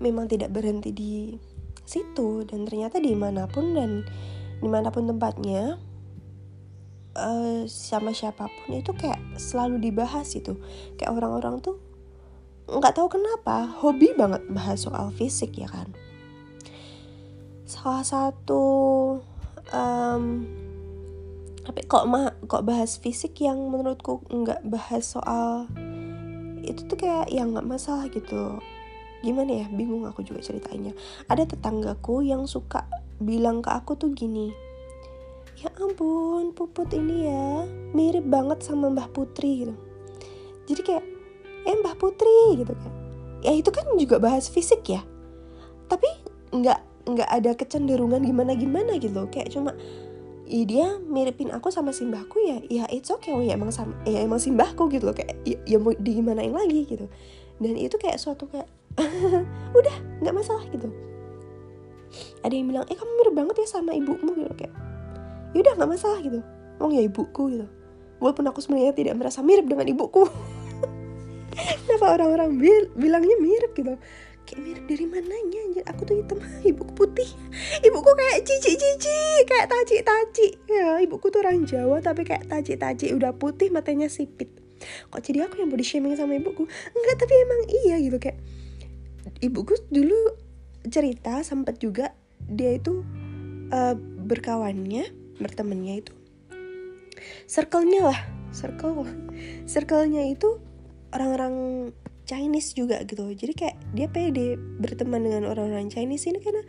memang 0.00 0.28
tidak 0.30 0.52
berhenti 0.52 0.90
di 0.92 1.12
situ 1.84 2.46
dan 2.46 2.64
ternyata 2.68 3.02
di 3.02 3.12
mana 3.16 3.50
pun 3.50 3.74
dan 3.74 4.06
di 4.60 4.68
mana 4.68 4.92
pun 4.92 5.08
tempatnya 5.08 5.80
uh, 7.16 7.62
sama 7.66 8.14
siapa 8.14 8.46
pun 8.46 8.78
itu 8.78 8.92
kayak 8.94 9.18
selalu 9.40 9.90
dibahas 9.90 10.30
itu 10.36 10.54
kayak 10.94 11.10
orang-orang 11.10 11.58
tuh 11.58 11.80
nggak 12.70 12.94
tahu 12.94 13.10
kenapa 13.18 13.66
hobi 13.82 14.14
banget 14.14 14.46
bahas 14.46 14.86
soal 14.86 15.10
fisik 15.10 15.58
ya 15.58 15.66
kan. 15.66 15.90
Salah 17.66 18.06
satu 18.06 18.62
um, 19.74 20.22
tapi 21.70 21.86
kok 21.86 22.02
mah 22.10 22.34
kok 22.50 22.66
bahas 22.66 22.98
fisik 22.98 23.46
yang 23.46 23.70
menurutku 23.70 24.26
nggak 24.26 24.66
bahas 24.66 25.14
soal 25.14 25.70
itu 26.66 26.82
tuh 26.90 26.98
kayak 26.98 27.30
yang 27.30 27.54
nggak 27.54 27.62
masalah 27.62 28.10
gitu. 28.10 28.58
Gimana 29.22 29.62
ya? 29.62 29.66
Bingung 29.70 30.02
aku 30.02 30.26
juga 30.26 30.42
ceritanya. 30.42 30.90
Ada 31.30 31.46
tetanggaku 31.46 32.26
yang 32.26 32.50
suka 32.50 32.90
bilang 33.22 33.62
ke 33.62 33.70
aku 33.70 33.94
tuh 33.94 34.10
gini 34.10 34.50
ya 35.60 35.68
ampun 35.76 36.56
puput 36.56 36.88
ini 36.96 37.28
ya 37.28 37.68
mirip 37.92 38.24
banget 38.24 38.64
sama 38.66 38.90
mbah 38.90 39.06
putri 39.12 39.62
gitu. 39.62 39.74
Jadi 40.66 40.80
kayak 40.82 41.04
eh 41.70 41.76
mbah 41.78 41.94
putri 41.94 42.58
gitu 42.58 42.74
kan. 42.74 42.92
Ya 43.46 43.54
itu 43.54 43.70
kan 43.70 43.86
juga 43.94 44.18
bahas 44.18 44.50
fisik 44.50 44.90
ya. 44.90 45.06
Tapi 45.86 46.10
nggak 46.50 46.80
nggak 47.14 47.30
ada 47.30 47.54
kecenderungan 47.54 48.26
gimana 48.26 48.58
gimana 48.58 48.98
gitu. 48.98 49.28
Kayak 49.30 49.54
cuma 49.54 49.70
ya 50.50 50.62
dia 50.66 50.86
miripin 51.06 51.54
aku 51.54 51.70
sama 51.70 51.94
simbahku 51.94 52.42
ya? 52.42 52.58
Ya 52.66 52.84
it's 52.90 53.08
okay 53.08 53.30
ya 53.46 53.54
emang 53.54 53.70
sama 53.70 53.94
ya 54.02 54.18
emang 54.18 54.42
simbahku 54.42 54.90
gitu 54.90 55.06
loh 55.06 55.14
kayak 55.14 55.38
ya, 55.46 55.56
ya 55.62 55.78
mau 55.78 55.94
digimanain 55.94 56.50
lagi 56.50 56.90
gitu. 56.90 57.06
Dan 57.62 57.78
itu 57.78 57.94
kayak 57.94 58.18
suatu 58.18 58.50
kayak 58.50 58.66
udah 59.78 59.96
nggak 60.18 60.34
masalah 60.34 60.66
gitu. 60.74 60.90
Ada 62.42 62.50
yang 62.50 62.66
bilang 62.66 62.84
eh 62.90 62.98
kamu 62.98 63.12
mirip 63.22 63.34
banget 63.38 63.54
ya 63.62 63.68
sama 63.70 63.94
ibumu 63.94 64.34
gitu 64.34 64.54
kayak 64.58 64.74
yaudah 65.54 65.72
nggak 65.78 65.90
masalah 65.94 66.18
gitu. 66.18 66.42
Oh 66.82 66.90
ya 66.90 67.06
ibuku 67.06 67.42
gitu. 67.54 67.66
Walaupun 68.18 68.44
aku 68.50 68.58
sebenarnya 68.58 68.92
tidak 68.92 69.14
merasa 69.16 69.40
mirip 69.46 69.70
dengan 69.70 69.86
ibuku. 69.86 70.26
Kenapa 71.86 72.18
orang-orang 72.18 72.58
bil 72.58 72.90
bilangnya 72.98 73.38
mirip 73.38 73.70
gitu 73.78 73.94
kayak 74.50 74.62
mirip 74.66 74.84
dari 74.90 75.06
mananya 75.06 75.58
anjir. 75.62 75.84
Aku 75.86 76.02
tuh 76.02 76.18
hitam. 76.18 76.42
Ibuku 76.74 76.92
putih. 76.98 77.30
Ibuku 77.86 78.10
kayak 78.18 78.42
cici 78.42 78.74
cici 78.74 79.18
kayak 79.46 79.70
taci 79.70 80.02
taci 80.02 80.46
ya 80.66 80.98
ibuku 80.98 81.30
tuh 81.30 81.46
orang 81.46 81.62
Jawa 81.62 82.02
tapi 82.02 82.26
kayak 82.26 82.50
taci 82.50 82.74
taci 82.74 83.14
udah 83.14 83.30
putih 83.38 83.70
matanya 83.70 84.10
sipit. 84.10 84.50
Kok 85.14 85.22
jadi 85.22 85.46
aku 85.46 85.62
yang 85.62 85.70
body 85.70 85.86
shaming 85.86 86.18
sama 86.18 86.34
ibuku? 86.34 86.66
Enggak 86.66 87.16
tapi 87.22 87.34
emang 87.38 87.60
iya 87.86 87.96
gitu. 88.02 88.18
Kayak 88.18 88.42
ibuku 89.38 89.78
dulu 89.86 90.18
cerita 90.90 91.46
sempat 91.46 91.78
juga 91.78 92.10
dia 92.50 92.74
itu 92.74 93.06
uh, 93.70 93.94
berkawannya 94.26 95.06
bertemannya 95.38 96.02
itu. 96.02 96.12
Circle-nya 97.46 98.02
lah. 98.10 98.20
Circle 98.50 99.06
circle-nya 99.70 100.26
itu 100.26 100.58
orang-orang 101.14 101.54
Chinese 102.30 102.78
juga 102.78 103.02
gitu. 103.02 103.26
Jadi 103.34 103.52
kayak 103.58 103.76
dia 103.90 104.06
pede 104.06 104.54
berteman 104.54 105.26
dengan 105.26 105.50
orang-orang 105.50 105.90
Chinese 105.90 106.30
ini 106.30 106.38
karena 106.38 106.62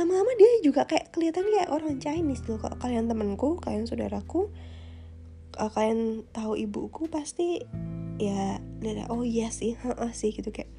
lama-lama 0.00 0.32
dia 0.40 0.48
juga 0.64 0.88
kayak 0.88 1.12
kelihatan 1.12 1.44
kayak 1.44 1.68
orang 1.68 2.00
Chinese 2.00 2.40
tuh 2.40 2.56
kalau 2.56 2.74
kalian 2.80 3.06
temanku 3.06 3.60
kalian 3.60 3.84
saudaraku 3.84 4.50
kalian 5.54 6.26
tahu 6.34 6.58
ibuku 6.58 7.06
pasti 7.06 7.62
ya 8.18 8.58
oh 9.06 9.22
iya 9.22 9.52
sih 9.52 9.76
heeh 9.76 10.10
sih 10.16 10.32
gitu 10.32 10.48
kayak. 10.48 10.72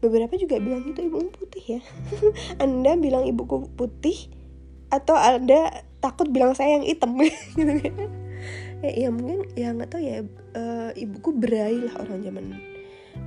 Beberapa 0.00 0.32
juga 0.40 0.56
bilang 0.58 0.82
itu 0.88 1.00
ibu 1.06 1.28
putih 1.28 1.78
ya? 1.78 1.80
Anda 2.64 2.96
bilang 2.96 3.28
ibuku 3.28 3.68
putih 3.76 4.32
atau 4.90 5.14
anda 5.14 5.86
takut 6.02 6.26
bilang 6.32 6.56
saya 6.56 6.80
yang 6.80 6.88
hitam? 6.88 7.14
Gitu 7.54 7.78
kan 7.78 7.94
ya, 8.80 8.90
ya 9.06 9.08
mungkin 9.12 9.44
ya 9.56 9.76
nggak 9.76 9.90
tahu 9.92 10.02
ya 10.02 10.24
uh, 10.56 10.90
ibuku 10.96 11.36
berai 11.36 11.84
lah 11.84 11.94
orang 12.00 12.20
zaman 12.24 12.44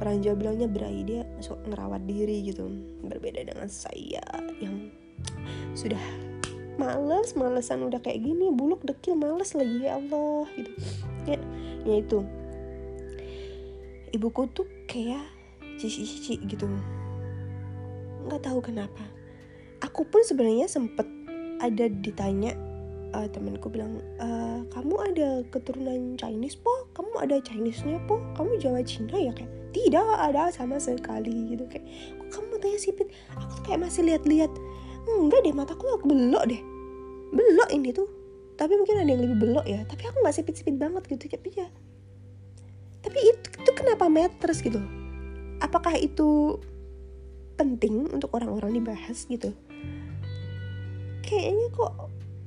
orang 0.02 0.24
Jawa 0.24 0.36
bilangnya 0.40 0.68
berai 0.70 1.02
dia 1.06 1.22
masuk 1.38 1.60
ngerawat 1.70 2.02
diri 2.08 2.46
gitu. 2.48 2.66
Berbeda 3.04 3.46
dengan 3.46 3.70
saya 3.70 4.24
yang 4.58 4.90
sudah 5.78 6.02
males 6.78 7.38
malesan 7.38 7.86
udah 7.86 8.02
kayak 8.02 8.26
gini 8.26 8.50
buluk 8.50 8.82
dekil 8.82 9.14
males 9.14 9.54
lagi 9.54 9.86
ya 9.86 9.98
Allah 10.02 10.46
gitu. 10.58 10.72
Ya 11.30 11.38
ya 11.86 11.96
itu. 12.02 12.20
Ibuku 14.14 14.50
tuh 14.54 14.70
kayak 14.90 15.26
cici-cici 15.78 16.38
gitu. 16.46 16.70
Nggak 18.30 18.46
tahu 18.46 18.60
kenapa. 18.62 19.04
Aku 19.84 20.08
pun 20.08 20.24
sebenarnya 20.24 20.70
sempet 20.70 21.06
ada 21.60 21.86
ditanya 21.92 22.56
uh, 23.14 23.28
temanku 23.30 23.70
bilang 23.72 24.02
e, 24.20 24.28
kamu 24.74 24.96
ada 25.14 25.30
keturunan 25.54 26.18
Chinese 26.18 26.58
po? 26.60 26.72
Kamu 26.98 27.24
ada 27.24 27.40
Chinese-nya 27.40 28.02
po? 28.10 28.20
Kamu 28.36 28.58
Jawa 28.60 28.82
Cina 28.84 29.16
ya 29.16 29.32
kayak 29.32 29.63
tidak 29.74 30.06
ada 30.22 30.54
sama 30.54 30.78
sekali 30.78 31.58
gitu. 31.58 31.66
Kayak 31.68 31.90
kok 32.22 32.28
kamu 32.40 32.62
tanya 32.62 32.80
sipit? 32.80 33.08
Aku 33.34 33.44
tuh 33.58 33.64
kayak 33.66 33.82
masih 33.84 34.06
lihat-lihat. 34.06 34.52
Enggak 35.04 35.44
deh 35.44 35.52
mataku 35.52 35.90
aku 35.90 36.06
belok 36.08 36.46
deh. 36.48 36.62
Belok 37.34 37.70
ini 37.74 37.90
tuh. 37.92 38.08
Tapi 38.54 38.78
mungkin 38.78 39.02
ada 39.02 39.10
yang 39.10 39.26
lebih 39.26 39.38
belok 39.42 39.66
ya. 39.66 39.82
Tapi 39.90 40.06
aku 40.06 40.22
nggak 40.22 40.36
sipit-sipit 40.38 40.78
banget 40.78 41.04
gitu 41.10 41.26
tapi 41.26 41.50
ya 41.58 41.68
tapi 43.04 43.20
itu, 43.20 43.48
itu 43.60 43.72
kenapa 43.76 44.08
matters 44.08 44.64
gitu? 44.64 44.80
Apakah 45.60 46.00
itu 46.00 46.58
penting 47.60 48.08
untuk 48.10 48.32
orang-orang 48.32 48.80
dibahas 48.80 49.28
gitu? 49.28 49.52
Kayaknya 51.22 51.68
kok 51.76 51.94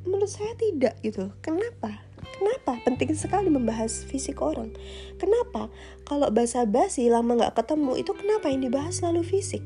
menurut 0.09 0.33
saya 0.33 0.56
tidak 0.56 0.97
gitu. 1.04 1.28
Kenapa 1.45 2.00
kenapa? 2.38 2.78
Penting 2.85 3.16
sekali 3.16 3.49
membahas 3.49 4.05
fisik 4.07 4.40
orang. 4.45 4.73
Kenapa? 5.16 5.73
Kalau 6.05 6.28
basa-basi 6.31 7.09
lama 7.09 7.37
nggak 7.37 7.57
ketemu 7.57 7.93
itu 7.99 8.12
kenapa 8.12 8.52
yang 8.52 8.62
dibahas 8.62 9.00
selalu 9.00 9.25
fisik? 9.25 9.64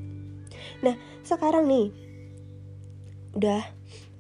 Nah 0.81 0.97
sekarang 1.27 1.69
nih 1.69 1.87
udah 3.37 3.63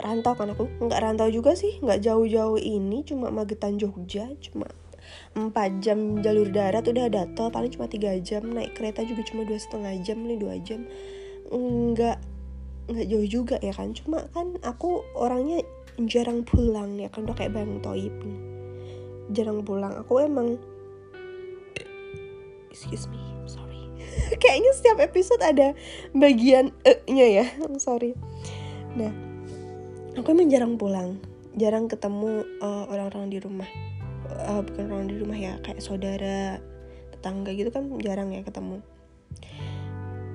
rantau 0.01 0.35
kan 0.35 0.53
aku? 0.53 0.67
Nggak 0.83 1.01
rantau 1.01 1.29
juga 1.31 1.55
sih 1.57 1.79
nggak 1.81 2.03
jauh-jauh 2.05 2.59
ini. 2.61 3.07
Cuma 3.07 3.33
Magetan 3.33 3.79
Jogja 3.79 4.29
cuma 4.43 4.69
4 5.35 5.83
jam 5.83 6.23
jalur 6.23 6.51
darat 6.51 6.87
udah 6.87 7.11
ada 7.11 7.27
tol 7.35 7.51
paling 7.51 7.71
cuma 7.75 7.87
tiga 7.87 8.15
jam. 8.23 8.47
Naik 8.51 8.79
kereta 8.79 9.03
juga 9.07 9.23
cuma 9.27 9.43
dua 9.47 9.59
setengah 9.59 9.95
jam 10.03 10.23
nih 10.23 10.39
dua 10.39 10.59
jam. 10.63 10.87
Nggak 11.51 12.19
nggak 12.91 13.07
jauh 13.07 13.27
juga 13.27 13.57
ya 13.63 13.71
kan? 13.71 13.95
Cuma 13.95 14.27
kan 14.35 14.59
aku 14.67 15.07
orangnya 15.15 15.63
jarang 16.07 16.47
pulang 16.47 17.01
ya 17.01 17.11
kan 17.11 17.27
udah 17.27 17.37
kayak 17.37 17.57
bang 17.57 17.81
toib 17.83 18.15
jarang 19.33 19.63
pulang. 19.63 19.95
Aku 20.03 20.21
emang 20.21 20.59
excuse 22.71 23.07
me 23.11 23.19
sorry. 23.47 23.87
Kayaknya 24.43 24.71
setiap 24.75 24.99
episode 25.03 25.43
ada 25.43 25.75
bagian 26.13 26.75
e 26.87 26.99
nya 27.11 27.27
ya 27.27 27.47
sorry. 27.79 28.15
Nah 28.95 29.11
aku 30.19 30.35
emang 30.35 30.51
jarang 30.51 30.75
pulang. 30.77 31.19
Jarang 31.59 31.91
ketemu 31.91 32.47
uh, 32.63 32.87
orang-orang 32.91 33.31
di 33.31 33.39
rumah. 33.43 33.67
Uh, 34.31 34.63
bukan 34.63 34.87
orang 34.95 35.09
di 35.11 35.17
rumah 35.19 35.39
ya 35.39 35.59
kayak 35.67 35.83
saudara 35.83 36.63
tetangga 37.11 37.51
gitu 37.55 37.71
kan 37.75 37.91
jarang 38.03 38.31
ya 38.35 38.43
ketemu. 38.47 38.83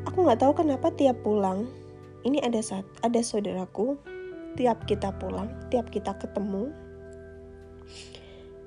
Aku 0.07 0.23
nggak 0.23 0.43
tahu 0.43 0.63
kenapa 0.63 0.91
tiap 0.95 1.19
pulang 1.23 1.67
ini 2.27 2.39
ada 2.43 2.59
saat 2.59 2.87
ada 3.03 3.19
saudaraku 3.23 3.95
tiap 4.55 4.87
kita 4.87 5.11
pulang 5.15 5.51
tiap 5.69 5.91
kita 5.91 6.15
ketemu 6.17 6.71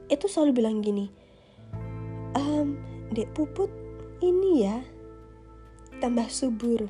itu 0.08 0.24
selalu 0.24 0.62
bilang 0.62 0.80
gini 0.80 1.08
ehm, 2.36 2.78
dek 3.12 3.32
puput 3.34 3.68
ini 4.22 4.66
ya 4.66 4.78
tambah 5.98 6.26
subur. 6.30 6.86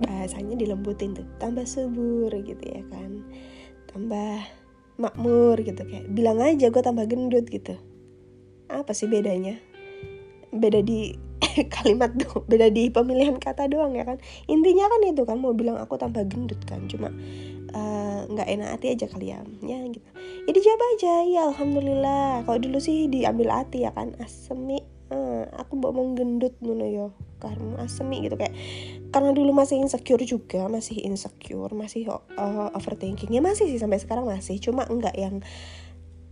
Bahasanya 0.00 0.58
dilembutin 0.58 1.14
tuh 1.14 1.28
tambah 1.38 1.64
subur 1.68 2.32
gitu 2.32 2.64
ya 2.64 2.82
kan. 2.88 3.22
Tambah 3.88 4.42
makmur 4.98 5.58
gitu 5.62 5.82
kayak 5.86 6.06
bilang 6.10 6.40
aja 6.42 6.72
gue 6.72 6.82
tambah 6.82 7.06
gendut 7.06 7.46
gitu. 7.46 7.78
Apa 8.68 8.96
sih 8.96 9.06
bedanya? 9.06 9.60
Beda 10.50 10.82
di 10.82 11.14
kalimat 11.74 12.10
tuh 12.16 12.42
beda 12.48 12.72
di 12.72 12.90
pemilihan 12.90 13.38
kata 13.38 13.70
doang 13.70 13.94
ya 13.94 14.02
kan. 14.08 14.18
Intinya 14.50 14.90
kan 14.90 15.00
itu 15.06 15.22
kan 15.22 15.38
mau 15.38 15.54
bilang 15.54 15.78
aku 15.78 15.94
tambah 16.00 16.26
gendut 16.26 16.58
kan 16.66 16.88
cuma 16.90 17.12
nggak 18.24 18.48
uh, 18.48 18.52
enak 18.54 18.68
hati 18.78 18.86
aja 18.94 19.06
kali 19.10 19.34
ya 19.34 19.42
ya 19.62 19.78
gitu. 19.90 20.08
Ya 20.46 20.50
dijawab 20.54 20.82
aja 20.94 21.12
ya 21.26 21.42
alhamdulillah. 21.50 22.46
Kalau 22.46 22.58
dulu 22.62 22.78
sih 22.78 23.10
diambil 23.10 23.50
hati 23.50 23.82
ya 23.82 23.90
kan 23.90 24.14
asemi 24.22 24.78
uh, 25.10 25.44
aku 25.58 25.74
mau 25.78 26.06
gendut 26.14 26.54
nuno 26.62 26.86
yo 26.86 27.06
karena 27.42 27.82
asemi 27.82 28.22
gitu. 28.22 28.38
Kayak 28.38 28.54
karena 29.10 29.34
dulu 29.34 29.50
masih 29.50 29.82
insecure 29.82 30.22
juga 30.22 30.70
masih 30.70 31.02
insecure 31.02 31.74
masih 31.74 32.06
uh, 32.10 32.70
overthinking. 32.78 33.34
Ya 33.34 33.42
masih 33.42 33.66
sih 33.66 33.80
sampai 33.82 33.98
sekarang 33.98 34.30
masih. 34.30 34.62
Cuma 34.62 34.86
enggak 34.86 35.18
yang 35.18 35.42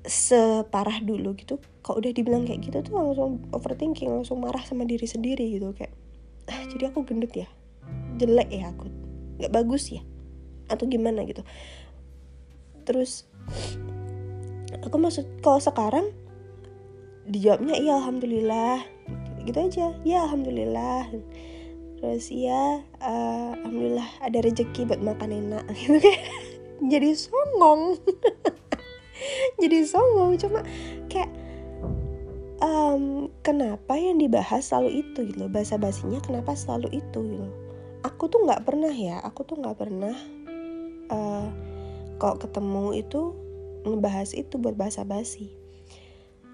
separah 0.07 1.03
dulu 1.03 1.35
gitu. 1.35 1.59
Kok 1.83 1.99
udah 1.99 2.11
dibilang 2.15 2.47
kayak 2.47 2.63
gitu 2.63 2.79
tuh 2.87 2.95
langsung 2.95 3.43
overthinking 3.51 4.15
langsung 4.15 4.39
marah 4.39 4.63
sama 4.63 4.87
diri 4.87 5.11
sendiri 5.11 5.59
gitu. 5.59 5.75
Kayak 5.75 5.95
ah 6.47 6.63
jadi 6.71 6.95
aku 6.95 7.03
gendut 7.03 7.35
ya? 7.35 7.51
Jelek 8.23 8.51
ya 8.55 8.71
aku. 8.71 8.87
Nggak 9.43 9.53
bagus 9.59 9.91
ya 9.91 10.03
atau 10.73 10.88
gimana 10.88 11.23
gitu. 11.29 11.45
Terus 12.88 13.29
aku 14.83 14.97
maksud 14.97 15.29
kalau 15.45 15.61
sekarang 15.61 16.11
dijawabnya 17.29 17.79
iya 17.79 18.00
alhamdulillah. 18.00 18.83
Gitu 19.45 19.59
aja 19.59 19.87
ya 20.02 20.26
alhamdulillah. 20.26 21.12
Terus 22.02 22.35
ya 22.35 22.83
uh, 22.99 23.55
alhamdulillah 23.62 24.09
ada 24.25 24.38
rezeki 24.43 24.88
buat 24.91 25.00
makan 25.05 25.31
enak. 25.31 25.64
Gitu 25.79 26.00
kayak 26.00 26.23
jadi 26.83 27.14
songong. 27.14 27.95
Jadi 29.62 29.87
songong 29.87 30.35
cuma 30.35 30.67
kayak 31.07 31.31
um, 32.59 33.31
kenapa 33.47 33.95
yang 33.95 34.19
dibahas 34.19 34.67
selalu 34.67 35.07
itu? 35.07 35.31
Gitu 35.31 35.47
bahasa 35.47 35.79
basinya 35.79 36.19
kenapa 36.19 36.59
selalu 36.59 36.91
itu? 36.99 37.21
Gitu. 37.23 37.49
Aku 38.02 38.26
tuh 38.26 38.43
nggak 38.43 38.67
pernah 38.67 38.91
ya 38.91 39.23
aku 39.23 39.47
tuh 39.47 39.62
nggak 39.62 39.79
pernah 39.79 40.14
uh, 41.11 41.49
kalau 42.23 42.39
ketemu 42.39 43.03
itu 43.03 43.35
ngebahas 43.83 44.31
itu 44.37 44.55
buat 44.59 44.79
bahasa 44.79 45.03
basi. 45.03 45.51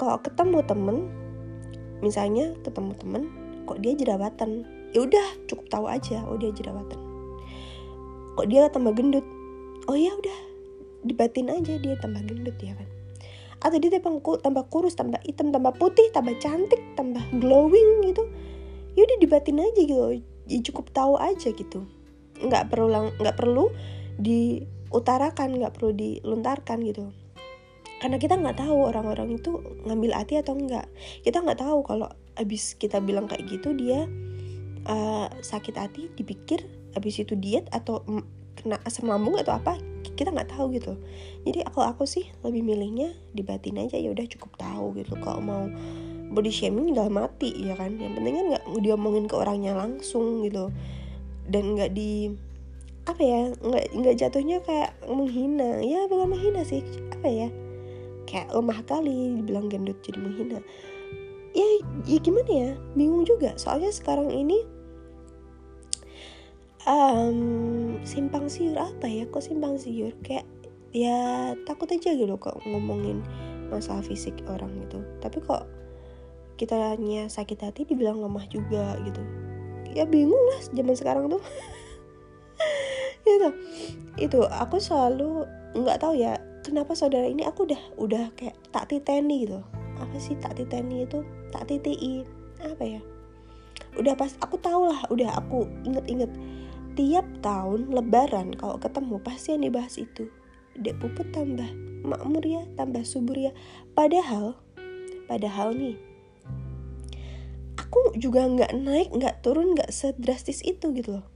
Kalau 0.01 0.23
ketemu 0.23 0.65
temen 0.65 0.97
misalnya 1.99 2.55
ketemu 2.63 2.95
temen 2.97 3.23
kok 3.69 3.83
dia 3.83 3.93
jerawatan? 3.93 4.65
Ya 4.97 5.05
udah 5.05 5.27
cukup 5.45 5.69
tahu 5.69 5.85
aja. 5.91 6.25
Oh 6.25 6.41
dia 6.41 6.49
jerawatan. 6.55 6.97
Kok 8.39 8.47
dia 8.49 8.71
tambah 8.73 8.97
gendut? 8.97 9.27
Oh 9.91 9.99
ya 9.99 10.15
udah 10.15 10.39
dibatin 11.05 11.53
aja 11.53 11.77
dia 11.77 11.99
tambah 12.01 12.25
gendut 12.25 12.57
ya 12.63 12.73
kan? 12.73 12.89
Atau 13.59 13.83
dia 13.83 13.99
tambah, 13.99 14.23
tambah 14.41 14.65
kurus 14.71 14.95
tambah 14.95 15.19
hitam 15.27 15.51
tambah 15.51 15.75
putih 15.77 16.09
tambah 16.15 16.33
cantik 16.39 16.81
tambah 16.95 17.21
glowing 17.37 18.07
gitu. 18.07 18.25
Ya 18.97 19.05
udah 19.05 19.19
dibatin 19.21 19.59
aja 19.61 19.81
gitu. 19.85 20.23
Ya 20.49 20.59
cukup 20.65 20.95
tahu 20.95 21.19
aja 21.21 21.53
gitu. 21.53 21.85
Nggak 22.39 22.71
perlu 22.73 23.13
nggak 23.19 23.37
perlu 23.37 23.69
diutarakan 24.19 25.63
nggak 25.63 25.73
perlu 25.79 25.95
diluntarkan 25.95 26.79
gitu. 26.85 27.15
Karena 27.99 28.19
kita 28.19 28.39
nggak 28.39 28.63
tahu 28.63 28.79
orang-orang 28.95 29.39
itu 29.39 29.59
ngambil 29.87 30.15
hati 30.15 30.39
atau 30.39 30.55
enggak 30.55 30.87
kita 31.27 31.43
nggak 31.43 31.59
tahu 31.59 31.83
kalau 31.83 32.07
abis 32.39 32.79
kita 32.79 33.03
bilang 33.03 33.27
kayak 33.27 33.51
gitu 33.51 33.75
dia 33.75 34.07
uh, 34.87 35.27
sakit 35.43 35.75
hati 35.75 36.07
dipikir 36.15 36.63
abis 36.95 37.27
itu 37.27 37.35
diet 37.35 37.67
atau 37.75 38.07
kena 38.59 38.79
asam 38.87 39.11
lambung 39.11 39.39
atau 39.39 39.55
apa 39.55 39.79
kita 40.19 40.35
nggak 40.35 40.51
tahu 40.51 40.75
gitu. 40.75 40.99
Jadi 41.47 41.63
aku 41.63 41.83
aku 41.83 42.03
sih 42.07 42.27
lebih 42.43 42.67
milihnya 42.67 43.15
dibatin 43.35 43.79
aja 43.79 43.95
ya 43.99 44.11
udah 44.11 44.27
cukup 44.27 44.59
tahu 44.59 44.99
gitu. 44.99 45.15
Kalau 45.23 45.39
mau 45.39 45.65
body 46.35 46.51
shaming 46.51 46.91
udah 46.95 47.07
mati 47.07 47.55
ya 47.55 47.79
kan. 47.79 47.95
Yang 47.99 48.19
penting 48.19 48.35
kan 48.35 48.47
nggak 48.55 48.65
diomongin 48.83 49.25
ke 49.31 49.35
orangnya 49.39 49.79
langsung 49.79 50.43
gitu. 50.43 50.75
Dan 51.47 51.79
nggak 51.79 51.95
di 51.95 52.35
apa 53.09 53.23
ya 53.25 53.41
nggak 53.57 53.87
nggak 53.97 54.17
jatuhnya 54.21 54.61
kayak 54.69 54.93
menghina. 55.09 55.81
Ya 55.81 56.05
bukan 56.05 56.37
menghina 56.37 56.61
sih 56.61 56.85
apa 57.09 57.29
ya 57.29 57.49
kayak 58.29 58.53
lemah 58.53 58.85
kali 58.85 59.41
dibilang 59.41 59.73
gendut 59.73 59.97
jadi 60.05 60.21
menghina. 60.21 60.61
Ya 61.57 61.65
ya 62.05 62.19
gimana 62.21 62.53
ya 62.53 62.71
bingung 62.93 63.25
juga. 63.25 63.57
Soalnya 63.57 63.89
sekarang 63.89 64.29
ini 64.29 64.61
um, 66.85 67.97
simpang 68.05 68.53
siur 68.53 68.77
apa 68.77 69.09
ya 69.09 69.25
kok 69.25 69.41
simpang 69.41 69.81
siur? 69.81 70.13
Kayak 70.21 70.45
ya 70.93 71.53
takut 71.65 71.89
aja 71.89 72.13
gitu 72.13 72.37
kok 72.37 72.61
ngomongin 72.69 73.25
masalah 73.73 74.05
fisik 74.05 74.37
orang 74.53 74.85
gitu. 74.85 75.01
Tapi 75.25 75.41
kok 75.41 75.65
kita 76.61 76.77
hanya 76.93 77.33
sakit 77.33 77.57
hati 77.65 77.89
dibilang 77.89 78.21
lemah 78.21 78.45
juga 78.53 79.01
gitu. 79.01 79.25
Ya 79.97 80.05
bingung 80.05 80.45
lah 80.53 80.61
zaman 80.77 80.93
sekarang 80.93 81.33
tuh 81.33 81.41
gitu. 83.27 83.49
Itu 84.19 84.41
aku 84.47 84.83
selalu 84.83 85.47
nggak 85.79 85.99
tahu 86.01 86.19
ya 86.19 86.41
kenapa 86.65 86.97
saudara 86.97 87.29
ini 87.29 87.47
aku 87.47 87.69
udah 87.69 87.83
udah 88.01 88.25
kayak 88.35 88.59
tak 88.75 88.91
titeni 88.91 89.47
gitu. 89.47 89.61
Apa 89.99 90.17
sih 90.19 90.35
tak 90.39 90.59
titeni 90.59 91.07
itu? 91.07 91.23
Tak 91.51 91.71
titii 91.71 92.25
apa 92.63 92.85
ya? 92.85 93.01
Udah 93.99 94.15
pas 94.15 94.35
aku 94.43 94.59
tahu 94.59 94.91
lah 94.91 95.07
udah 95.11 95.39
aku 95.39 95.67
inget-inget. 95.87 96.31
Tiap 96.99 97.27
tahun 97.47 97.95
lebaran 97.95 98.59
kalau 98.59 98.75
ketemu 98.79 99.23
pasti 99.23 99.55
yang 99.55 99.63
dibahas 99.71 99.99
itu. 100.03 100.27
Dek 100.79 100.99
puput 101.03 101.31
tambah 101.35 101.89
makmur 102.03 102.45
ya 102.45 102.63
tambah 102.79 103.03
subur 103.03 103.35
ya 103.35 103.53
padahal 103.93 104.59
padahal 105.27 105.75
nih 105.75 105.99
aku 107.79 108.15
juga 108.19 108.47
nggak 108.47 108.73
naik 108.79 109.09
nggak 109.13 109.43
turun 109.43 109.75
nggak 109.75 109.91
sedrastis 109.91 110.63
itu 110.63 110.91
gitu 110.95 111.19
loh 111.21 111.27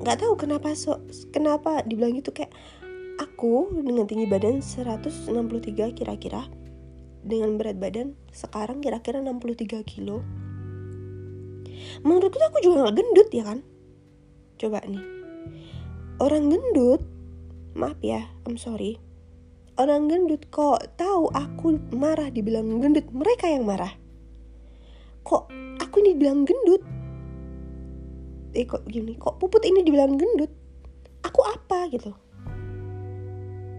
nggak 0.00 0.16
tahu 0.24 0.32
kenapa 0.36 0.72
so 0.72 1.00
kenapa 1.30 1.84
dibilang 1.84 2.16
gitu 2.16 2.32
kayak 2.32 2.52
aku 3.20 3.68
dengan 3.84 4.08
tinggi 4.08 4.24
badan 4.24 4.64
163 4.64 5.96
kira-kira 5.96 6.48
dengan 7.20 7.60
berat 7.60 7.76
badan 7.76 8.16
sekarang 8.32 8.80
kira-kira 8.80 9.20
63 9.20 9.84
kilo 9.84 10.24
menurutku 12.00 12.40
aku 12.40 12.64
juga 12.64 12.88
nggak 12.88 12.96
gendut 12.96 13.28
ya 13.32 13.44
kan 13.44 13.60
Coba 14.60 14.84
nih. 14.84 15.00
Orang 16.20 16.52
gendut, 16.52 17.00
maaf 17.72 17.96
ya, 18.04 18.28
I'm 18.44 18.60
sorry. 18.60 19.00
Orang 19.80 20.12
gendut 20.12 20.52
kok 20.52 20.84
tahu 21.00 21.32
aku 21.32 21.80
marah 21.96 22.28
dibilang 22.28 22.68
gendut, 22.76 23.08
mereka 23.08 23.48
yang 23.48 23.64
marah. 23.64 23.96
Kok 25.24 25.48
aku 25.80 26.04
ini 26.04 26.12
dibilang 26.12 26.44
gendut? 26.44 26.84
Eh 28.54 28.66
kok 28.66 28.82
gini, 28.86 29.14
kok 29.14 29.38
puput 29.38 29.62
ini 29.62 29.86
dibilang 29.86 30.18
gendut? 30.18 30.50
Aku 31.22 31.40
apa 31.46 31.86
gitu? 31.90 32.10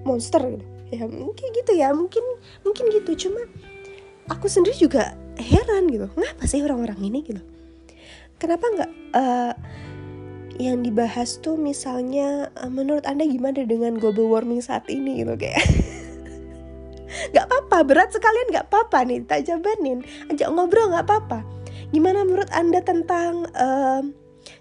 Monster 0.08 0.42
gitu. 0.48 0.66
Ya 0.92 1.08
mungkin 1.08 1.48
gitu 1.56 1.72
ya, 1.76 1.92
mungkin 1.96 2.24
mungkin 2.64 2.92
gitu. 2.92 3.28
Cuma 3.28 3.48
aku 4.32 4.48
sendiri 4.48 4.76
juga 4.76 5.16
heran 5.40 5.92
gitu. 5.92 6.08
Ngapa 6.16 6.44
sih 6.48 6.64
orang-orang 6.64 7.00
ini 7.04 7.20
gitu? 7.24 7.42
Kenapa 8.40 8.66
nggak 8.74 8.92
uh, 9.14 9.54
yang 10.62 10.86
dibahas 10.86 11.42
tuh 11.42 11.58
misalnya 11.58 12.54
eh, 12.60 12.70
menurut 12.70 13.02
anda 13.10 13.26
gimana 13.26 13.66
dengan 13.66 13.98
global 13.98 14.30
warming 14.30 14.62
saat 14.62 14.86
ini 14.92 15.26
gitu 15.26 15.34
kayak 15.34 15.58
nggak 17.34 17.46
apa-apa 17.50 17.78
berat 17.82 18.10
sekalian 18.14 18.48
nggak 18.54 18.68
apa-apa 18.70 18.98
nih 19.10 19.20
tak 19.26 19.50
jabanin 19.50 20.06
ajak 20.30 20.48
ngobrol 20.54 20.94
nggak 20.94 21.06
apa-apa 21.10 21.44
gimana 21.92 22.24
menurut 22.24 22.48
anda 22.56 22.80
tentang 22.80 23.50
uh, 23.58 24.06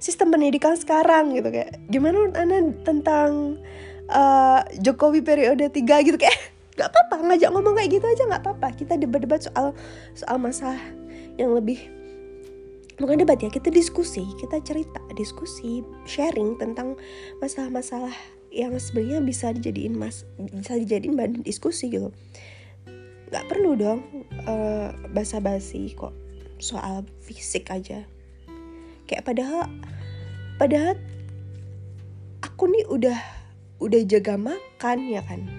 sistem 0.01 0.33
pendidikan 0.33 0.75
sekarang 0.81 1.37
gitu 1.37 1.53
kayak 1.53 1.77
gimana 1.93 2.17
menurut 2.17 2.37
anda 2.41 2.59
tentang 2.83 3.61
uh, 4.09 4.65
Jokowi 4.81 5.21
periode 5.21 5.69
3 5.69 5.77
gitu 6.09 6.17
kayak 6.17 6.41
nggak 6.81 6.89
apa-apa 6.89 7.17
ngajak 7.29 7.51
ngomong 7.53 7.77
kayak 7.77 7.91
gitu 8.01 8.07
aja 8.09 8.23
nggak 8.25 8.43
apa-apa. 8.43 8.69
Kita 8.73 8.97
debat-debat 8.97 9.45
soal 9.45 9.77
soal 10.17 10.41
masalah 10.41 10.81
yang 11.37 11.53
lebih 11.53 11.77
bukan 12.97 13.21
debat 13.21 13.41
ya 13.41 13.49
kita 13.49 13.73
diskusi 13.73 14.29
kita 14.37 14.61
cerita 14.61 15.01
diskusi 15.17 15.81
sharing 16.05 16.61
tentang 16.61 17.01
masalah-masalah 17.41 18.13
yang 18.53 18.77
sebenarnya 18.77 19.25
bisa 19.25 19.57
dijadiin 19.57 19.97
mas 19.97 20.29
bisa 20.37 20.77
dijadiin 20.81 21.17
badan 21.17 21.45
diskusi 21.45 21.93
gitu. 21.93 22.09
Nggak 23.29 23.45
perlu 23.47 23.77
dong 23.77 24.01
uh, 24.49 24.91
basa-basi 25.13 25.93
kok 25.93 26.17
soal 26.61 27.05
fisik 27.25 27.69
aja 27.69 28.05
kayak 29.11 29.27
padahal 29.27 29.67
padahal 30.55 30.95
aku 32.47 32.71
nih 32.71 32.87
udah 32.87 33.19
udah 33.83 34.01
jaga 34.07 34.39
makan 34.39 34.99
ya 35.11 35.27
kan? 35.27 35.51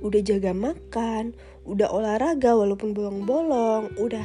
Udah 0.00 0.24
jaga 0.24 0.56
makan 0.56 1.36
udah 1.68 1.92
olahraga 1.92 2.56
walaupun 2.56 2.96
bolong-bolong 2.96 3.92
udah 4.00 4.24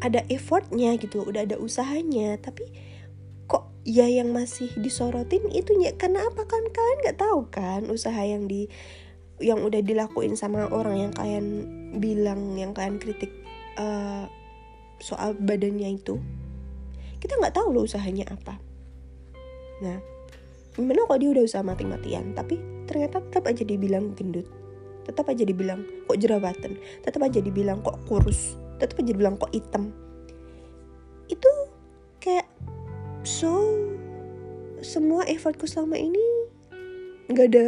ada 0.00 0.24
effortnya 0.32 0.96
gitu 0.96 1.20
udah 1.20 1.44
ada 1.44 1.60
usahanya. 1.60 2.40
Tapi 2.40 2.64
kok 3.44 3.68
ya 3.84 4.08
yang 4.08 4.32
masih 4.32 4.72
disorotin 4.80 5.44
itu 5.52 5.76
ya 5.84 5.92
karena 6.00 6.24
apa? 6.24 6.48
Kan 6.48 6.64
kalian 6.72 6.98
nggak 7.04 7.20
tahu 7.20 7.52
kan 7.52 7.92
usaha 7.92 8.24
yang 8.24 8.48
di 8.48 8.72
yang 9.42 9.60
udah 9.60 9.84
dilakuin 9.84 10.38
sama 10.38 10.64
orang 10.70 11.10
yang 11.10 11.12
kalian 11.12 11.46
bilang 11.98 12.54
yang 12.56 12.70
kalian 12.70 13.02
kritik 13.02 13.34
uh, 13.76 14.30
soal 15.02 15.34
badannya 15.34 15.98
itu 15.98 16.22
kita 17.24 17.40
nggak 17.40 17.56
tahu 17.56 17.72
loh 17.72 17.88
usahanya 17.88 18.28
apa. 18.28 18.60
Nah 19.80 19.96
gimana 20.76 21.08
kok 21.08 21.16
dia 21.16 21.32
udah 21.32 21.44
usaha 21.48 21.64
mati-matian 21.64 22.36
tapi 22.36 22.60
ternyata 22.84 23.24
tetap 23.24 23.48
aja 23.48 23.64
dibilang 23.64 24.12
gendut. 24.12 24.44
Tetap 25.08 25.24
aja 25.32 25.40
dibilang 25.48 25.88
kok 26.04 26.20
jerawatan. 26.20 26.76
Tetap 27.00 27.24
aja 27.24 27.40
dibilang 27.40 27.80
kok 27.80 27.96
kurus. 28.04 28.60
Tetap 28.76 29.00
aja 29.00 29.10
dibilang 29.16 29.40
kok 29.40 29.48
hitam. 29.56 29.88
Itu 31.32 31.48
kayak 32.20 32.44
so 33.24 33.56
semua 34.84 35.24
effortku 35.24 35.64
selama 35.64 35.96
ini 35.96 36.20
nggak 37.32 37.48
ada 37.56 37.66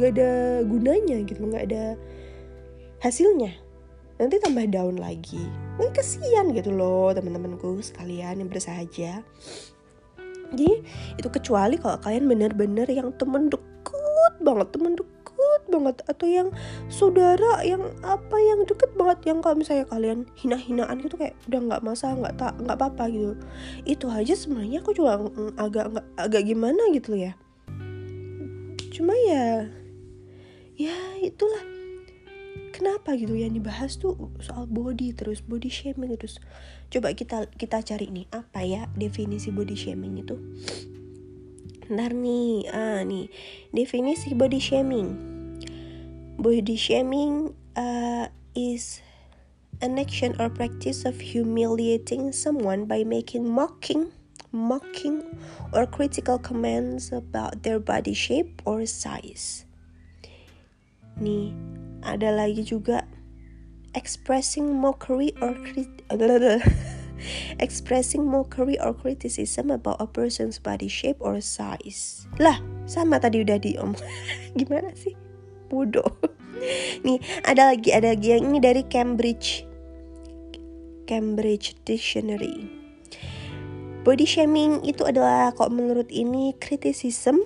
nggak 0.00 0.10
ada 0.16 0.30
gunanya 0.64 1.20
gitu. 1.28 1.44
Nggak 1.44 1.68
ada 1.68 1.84
hasilnya 3.04 3.65
nanti 4.16 4.40
tambah 4.40 4.66
down 4.72 4.96
lagi. 4.96 5.40
Mungkin 5.76 5.92
kesian 5.92 6.56
gitu 6.56 6.72
loh 6.72 7.12
teman-temanku 7.12 7.80
sekalian 7.84 8.40
yang 8.40 8.48
bersahaja. 8.48 9.20
Jadi 10.52 10.70
itu 11.18 11.28
kecuali 11.28 11.76
kalau 11.76 11.98
kalian 12.00 12.30
bener-bener 12.30 12.86
yang 12.88 13.10
temen 13.18 13.50
deket 13.50 14.34
banget 14.40 14.68
temen 14.72 14.94
deket 14.94 15.62
banget 15.66 15.96
atau 16.06 16.26
yang 16.30 16.48
saudara 16.86 17.60
yang 17.66 17.82
apa 18.06 18.36
yang 18.38 18.62
deket 18.62 18.94
banget 18.94 19.18
yang 19.26 19.38
kalau 19.42 19.58
misalnya 19.58 19.84
kalian 19.90 20.24
hina-hinaan 20.38 21.02
gitu 21.02 21.18
kayak 21.18 21.34
udah 21.50 21.60
nggak 21.66 21.82
masalah 21.82 22.14
nggak 22.22 22.36
tak 22.38 22.52
nggak 22.62 22.76
apa-apa 22.78 23.04
gitu. 23.10 23.34
Itu 23.84 24.06
aja 24.08 24.32
sebenarnya 24.38 24.80
aku 24.80 24.94
juga 24.94 25.18
agak 25.58 26.06
agak 26.14 26.42
gimana 26.46 26.82
gitu 26.94 27.18
ya. 27.18 27.34
Cuma 28.94 29.12
ya 29.28 29.66
ya 30.78 30.96
itulah 31.20 31.75
kenapa 32.76 33.16
gitu? 33.16 33.32
Yang 33.32 33.52
dibahas 33.56 33.92
tuh 33.96 34.28
soal 34.44 34.68
body 34.68 35.16
terus 35.16 35.40
body 35.40 35.72
shaming 35.72 36.12
terus 36.20 36.36
coba 36.92 37.16
kita 37.16 37.48
kita 37.56 37.80
cari 37.80 38.12
nih 38.12 38.28
apa 38.28 38.60
ya 38.60 38.84
definisi 38.92 39.48
body 39.48 39.72
shaming 39.72 40.20
itu? 40.20 40.36
Ntar 41.88 42.12
nih 42.12 42.68
ah 42.68 43.00
nih 43.00 43.32
definisi 43.72 44.36
body 44.36 44.60
shaming. 44.60 45.08
Body 46.36 46.76
shaming 46.76 47.56
uh, 47.72 48.28
is 48.52 49.00
an 49.80 49.96
action 49.96 50.36
or 50.36 50.52
practice 50.52 51.08
of 51.08 51.16
humiliating 51.16 52.28
someone 52.36 52.84
by 52.84 53.00
making 53.08 53.48
mocking 53.48 54.12
mocking 54.56 55.20
or 55.72 55.84
critical 55.86 56.38
comments 56.38 57.12
about 57.12 57.62
their 57.62 57.78
body 57.78 58.14
shape 58.14 58.62
or 58.64 58.88
size. 58.88 59.68
Nih 61.20 61.52
ada 62.04 62.32
lagi 62.34 62.66
juga 62.66 63.06
expressing 63.96 64.68
mockery 64.76 65.32
or 65.40 65.56
expressing 67.64 68.28
mockery 68.28 68.76
or 68.80 68.92
criticism 68.92 69.72
about 69.72 69.96
a 70.00 70.06
person's 70.06 70.60
body 70.60 70.88
shape 70.88 71.16
or 71.20 71.40
size. 71.40 72.28
Lah, 72.36 72.60
sama 72.84 73.16
tadi 73.16 73.42
udah 73.42 73.56
diom. 73.56 73.96
Gimana 74.58 74.92
sih? 74.92 75.16
Bodoh. 75.72 76.06
Nih, 77.06 77.20
ada 77.44 77.72
lagi, 77.72 77.92
ada 77.92 78.12
lagi 78.12 78.36
yang 78.36 78.52
ini 78.52 78.58
dari 78.60 78.82
Cambridge. 78.86 79.64
Cambridge 81.06 81.78
Dictionary. 81.86 82.66
Body 84.06 84.22
shaming 84.22 84.86
itu 84.86 85.02
adalah 85.02 85.50
kok 85.50 85.74
menurut 85.74 86.06
ini 86.14 86.54
criticism 86.62 87.42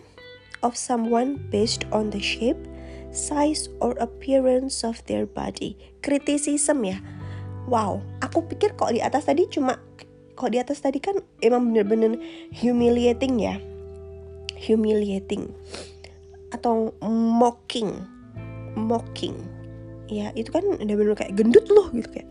of 0.61 0.77
someone 0.77 1.41
based 1.49 1.89
on 1.89 2.13
the 2.13 2.21
shape, 2.21 2.61
size 3.11 3.71
or 3.83 3.99
appearance 3.99 4.87
of 4.87 5.03
their 5.07 5.27
body. 5.27 5.77
Criticism 6.01 6.87
ya. 6.87 6.99
Wow, 7.67 8.03
aku 8.25 8.47
pikir 8.51 8.75
kok 8.75 8.95
di 8.95 9.03
atas 9.03 9.29
tadi 9.29 9.47
cuma 9.47 9.79
kok 10.35 10.51
di 10.51 10.59
atas 10.59 10.81
tadi 10.81 10.99
kan 10.99 11.21
emang 11.45 11.71
bener-bener 11.71 12.17
humiliating 12.57 13.39
ya. 13.43 13.59
Humiliating 14.59 15.51
atau 16.55 16.95
mocking. 17.11 17.95
Mocking. 18.75 19.37
Ya, 20.11 20.35
itu 20.35 20.51
kan 20.51 20.67
udah 20.67 20.97
bener 20.99 21.15
kayak 21.15 21.39
gendut 21.39 21.67
loh 21.71 21.87
gitu 21.95 22.11
kayak. 22.11 22.27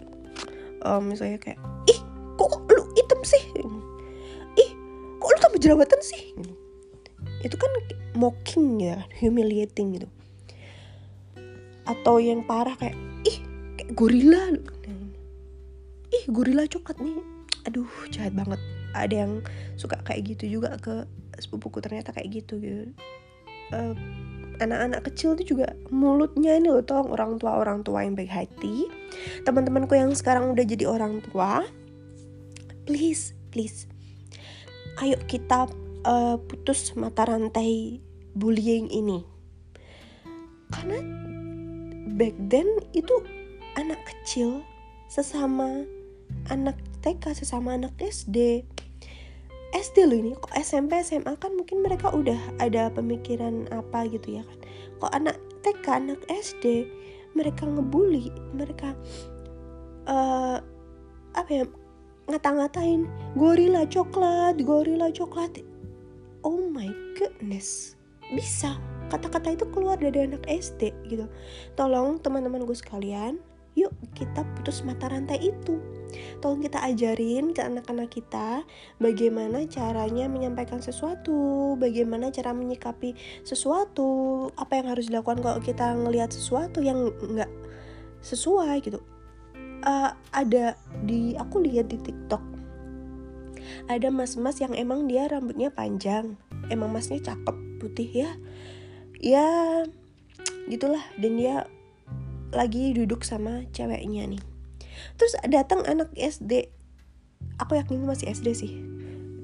Um, 0.83 1.11
misalnya 1.11 1.39
kayak, 1.39 1.59
"Ih, 1.87 1.99
kok 2.39 2.55
lu 2.71 2.83
hitam 2.95 3.19
sih?" 3.23 3.43
"Ih, 4.59 4.71
kok 5.19 5.29
lu 5.31 5.39
tambah 5.39 5.59
jerawatan 5.59 5.99
sih?" 6.03 6.35
Itu 7.43 7.55
kan 7.55 7.71
mocking 8.19 8.83
ya, 8.83 9.07
humiliating 9.23 9.95
gitu 9.95 10.07
atau 11.89 12.21
yang 12.21 12.45
parah 12.45 12.77
kayak 12.77 12.93
ih 13.25 13.41
kayak 13.81 13.91
gorila. 13.97 14.43
Ih 16.09 16.23
gorila 16.29 16.63
coklat 16.69 17.01
nih. 17.01 17.17
Aduh 17.65 17.89
jahat 18.13 18.37
banget. 18.37 18.61
Ada 18.93 19.25
yang 19.25 19.33
suka 19.77 19.97
kayak 20.05 20.37
gitu 20.37 20.61
juga 20.61 20.77
ke 20.77 21.09
sepupuku 21.41 21.81
ternyata 21.81 22.13
kayak 22.13 22.45
gitu 22.45 22.61
gitu. 22.61 22.93
Uh, 23.73 23.93
anak-anak 24.59 25.05
kecil 25.09 25.37
tuh 25.37 25.45
juga 25.45 25.71
mulutnya 25.93 26.57
ini 26.57 26.73
loh 26.73 26.83
tolong 26.83 27.13
orang 27.13 27.37
tua 27.37 27.57
orang 27.57 27.79
tua 27.81 28.05
yang 28.05 28.13
baik 28.13 28.29
hati. 28.29 28.85
Teman-temanku 29.45 29.97
yang 29.97 30.13
sekarang 30.13 30.53
udah 30.53 30.65
jadi 30.65 30.85
orang 30.85 31.21
tua 31.25 31.65
please 32.89 33.37
please 33.53 33.85
ayo 35.05 35.13
kita 35.29 35.69
uh, 36.03 36.35
putus 36.41 36.91
mata 36.97 37.23
rantai 37.23 38.01
bullying 38.35 38.91
ini. 38.91 39.23
Karena 40.69 40.99
back 42.15 42.33
then 42.49 42.67
itu 42.95 43.13
anak 43.77 43.99
kecil 44.07 44.63
sesama 45.09 45.85
anak 46.49 46.77
TK 47.01 47.33
sesama 47.33 47.75
anak 47.77 47.93
SD 47.99 48.63
SD 49.69 50.09
loh 50.09 50.17
ini 50.17 50.33
kok 50.33 50.49
SMP 50.57 50.97
SMA 51.05 51.37
kan 51.37 51.53
mungkin 51.53 51.85
mereka 51.85 52.09
udah 52.09 52.37
ada 52.57 52.89
pemikiran 52.89 53.69
apa 53.69 54.09
gitu 54.09 54.41
ya 54.41 54.43
kan. 54.45 54.57
Kok 54.97 55.13
anak 55.13 55.37
TK 55.61 55.85
anak 55.93 56.21
SD 56.25 56.89
mereka 57.37 57.69
ngebully 57.69 58.33
mereka 58.57 58.97
uh, 60.09 60.57
apa 61.37 61.51
ya 61.53 61.63
ngata-ngatain 62.25 63.05
gorila 63.37 63.85
coklat 63.85 64.57
gorila 64.65 65.13
coklat. 65.13 65.61
Oh 66.41 66.65
my 66.73 66.89
goodness 67.13 67.93
bisa 68.33 68.73
kata-kata 69.09 69.53
itu 69.53 69.65
keluar 69.73 69.97
dari 69.97 70.25
anak 70.25 70.45
SD 70.45 70.93
gitu. 71.09 71.25
Tolong 71.75 72.21
teman-teman 72.21 72.63
gue 72.63 72.77
sekalian 72.77 73.41
yuk 73.77 73.93
kita 74.17 74.43
putus 74.57 74.81
mata 74.83 75.07
rantai 75.07 75.39
itu. 75.53 75.77
Tolong 76.41 76.59
kita 76.59 76.81
ajarin 76.83 77.53
ke 77.53 77.61
anak-anak 77.61 78.09
kita 78.09 78.65
bagaimana 78.97 79.63
caranya 79.69 80.25
menyampaikan 80.25 80.81
sesuatu 80.81 81.73
bagaimana 81.77 82.33
cara 82.33 82.51
menyikapi 82.51 83.13
sesuatu 83.45 84.49
apa 84.57 84.81
yang 84.81 84.87
harus 84.93 85.07
dilakukan 85.07 85.39
kalau 85.39 85.59
kita 85.61 85.93
ngelihat 85.95 86.33
sesuatu 86.33 86.81
yang 86.81 87.13
nggak 87.13 87.51
sesuai 88.25 88.83
gitu. 88.83 88.99
Uh, 89.79 90.11
ada 90.35 90.75
di 91.07 91.39
aku 91.39 91.63
lihat 91.63 91.87
di 91.87 91.95
TikTok 92.03 92.59
ada 93.87 94.11
mas-mas 94.11 94.59
yang 94.59 94.75
emang 94.75 95.07
dia 95.07 95.29
rambutnya 95.31 95.71
panjang 95.71 96.35
emang 96.67 96.91
masnya 96.91 97.21
cakep 97.21 97.55
putih 97.79 98.09
ya 98.25 98.31
ya 99.19 99.83
gitulah. 100.71 101.03
Dan 101.19 101.39
dia 101.39 101.67
lagi 102.49 102.95
duduk 102.95 103.21
sama 103.27 103.67
ceweknya 103.75 104.25
nih. 104.25 104.41
Terus 105.15 105.37
datang 105.47 105.85
anak 105.85 106.11
SD 106.15 106.71
aku 107.59 107.77
yakin 107.77 108.03
masih 108.03 108.31
SD 108.31 108.47
sih. 108.55 108.71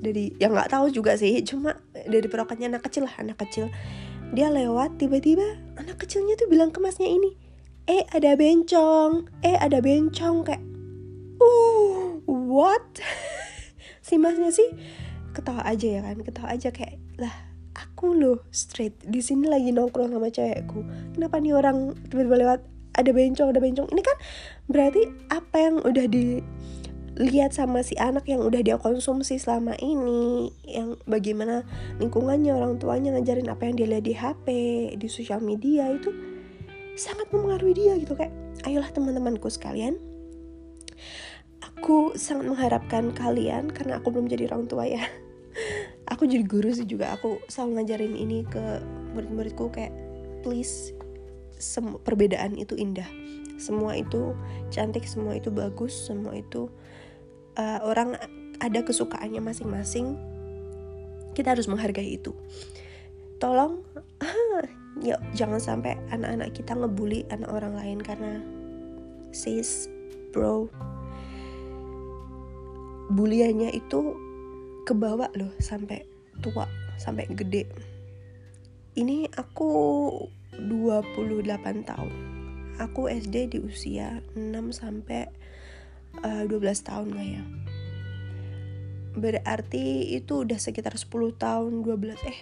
Dari 0.01 0.35
yang 0.41 0.55
nggak 0.55 0.71
tahu 0.73 0.91
juga 0.91 1.15
sih. 1.19 1.39
Cuma 1.45 1.79
dari 1.93 2.25
perokatnya 2.25 2.71
anak 2.71 2.87
kecil 2.87 3.07
lah 3.07 3.15
anak 3.19 3.39
kecil. 3.43 3.69
Dia 4.33 4.49
lewat 4.49 4.97
tiba-tiba 4.97 5.45
anak 5.77 6.01
kecilnya 6.01 6.35
tuh 6.35 6.49
bilang 6.49 6.73
ke 6.73 6.81
masnya 6.81 7.07
ini 7.07 7.45
eh 7.85 8.03
ada 8.09 8.33
bencong. 8.33 9.29
Eh 9.45 9.57
ada 9.57 9.79
bencong. 9.81 10.45
Kayak 10.45 10.63
uh 11.39 12.21
what? 12.25 12.85
Si 14.05 14.21
masnya 14.21 14.53
sih 14.53 14.69
ketawa 15.33 15.65
aja 15.65 15.97
ya 15.97 16.01
kan 16.05 16.21
ketawa 16.21 16.53
aja 16.53 16.69
kayak 16.69 17.01
lah 17.17 17.33
aku 17.75 18.15
loh 18.15 18.37
straight. 18.49 18.95
Di 19.03 19.19
sini 19.19 19.51
lagi 19.51 19.75
nongkrong 19.75 20.15
sama 20.15 20.31
cewekku. 20.31 20.81
Kenapa 21.13 21.37
nih 21.43 21.53
orang 21.53 21.93
tiba-tiba 22.07 22.37
lewat? 22.47 22.59
Ada 22.95 23.11
bencong 23.11 23.51
ada 23.51 23.59
bencong. 23.59 23.87
Ini 23.91 24.01
kan 24.01 24.17
berarti 24.71 25.01
apa 25.27 25.55
yang 25.59 25.75
udah 25.83 26.07
dilihat 26.07 27.51
sama 27.51 27.83
si 27.83 27.99
anak 27.99 28.23
yang 28.31 28.39
udah 28.39 28.63
dia 28.63 28.79
konsumsi 28.79 29.35
selama 29.35 29.75
ini? 29.83 30.47
Yang 30.63 31.03
bagaimana 31.03 31.67
lingkungannya 31.99 32.55
orang 32.55 32.79
tuanya 32.79 33.11
ngajarin 33.19 33.51
apa 33.51 33.67
yang 33.67 33.75
dia 33.75 33.87
lihat 33.91 34.05
di 34.07 34.15
HP 34.15 34.45
di 34.95 35.07
sosial 35.11 35.43
media 35.43 35.91
itu 35.91 36.15
sangat 36.95 37.27
mempengaruhi 37.35 37.75
dia 37.75 37.99
gitu 37.99 38.15
kayak 38.15 38.31
ayolah 38.63 38.87
teman-temanku 38.95 39.51
sekalian. 39.51 39.99
Aku 41.75 42.15
sangat 42.15 42.47
mengharapkan 42.47 43.11
kalian 43.11 43.67
karena 43.67 43.99
aku 43.99 44.15
belum 44.15 44.31
jadi 44.31 44.47
orang 44.47 44.71
tua 44.71 44.87
ya 44.87 45.03
aku 46.09 46.29
jadi 46.29 46.45
guru 46.45 46.69
sih 46.71 46.85
juga. 46.85 47.15
Aku 47.17 47.41
selalu 47.49 47.81
ngajarin 47.81 48.15
ini 48.15 48.45
ke 48.45 48.81
murid-muridku 49.15 49.71
kayak 49.73 49.93
please 50.45 50.93
sem 51.57 51.97
perbedaan 52.03 52.53
itu 52.57 52.77
indah. 52.77 53.07
Semua 53.55 53.95
itu 53.95 54.35
cantik 54.69 55.07
semua 55.07 55.39
itu 55.39 55.47
bagus 55.47 55.95
semua 55.95 56.35
itu 56.35 56.67
uh, 57.55 57.79
orang 57.87 58.19
ada 58.59 58.79
kesukaannya 58.83 59.41
masing-masing. 59.41 60.19
Kita 61.35 61.55
harus 61.55 61.67
menghargai 61.67 62.15
itu. 62.15 62.35
Tolong 63.39 63.83
yuk 65.07 65.19
jangan 65.35 65.59
sampai 65.59 65.99
anak-anak 66.07 66.55
kita 66.55 66.71
ngebully 66.71 67.27
anak 67.27 67.51
orang 67.51 67.75
lain 67.75 67.99
karena 67.99 68.39
sis 69.31 69.91
bro. 70.31 70.67
Buliannya 73.05 73.69
itu 73.69 74.24
kebawa 74.85 75.33
loh 75.33 75.51
sampai 75.57 76.05
tua 76.39 76.69
sampai 77.01 77.25
gede. 77.33 77.65
Ini 78.95 79.27
aku 79.35 79.71
28 80.55 81.89
tahun. 81.89 82.13
Aku 82.79 83.07
SD 83.07 83.55
di 83.55 83.59
usia 83.59 84.23
6 84.35 84.51
sampai 84.71 85.27
uh, 86.23 86.43
12 86.47 86.61
tahun 86.85 87.09
lah 87.11 87.27
ya. 87.27 87.43
Berarti 89.15 90.15
itu 90.15 90.43
udah 90.43 90.59
sekitar 90.59 90.95
10 90.95 91.07
tahun 91.35 91.71
12 91.83 92.31
eh 92.31 92.39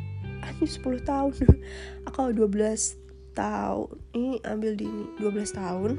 anjir 0.46 0.70
10 0.70 1.02
tahun. 1.02 1.32
Aku 2.10 2.30
12 2.30 3.06
tahun 3.36 3.88
ini 4.16 4.40
ambil 4.42 4.72
di 4.74 4.88
ini 4.88 5.06
12 5.20 5.58
tahun. 5.58 5.92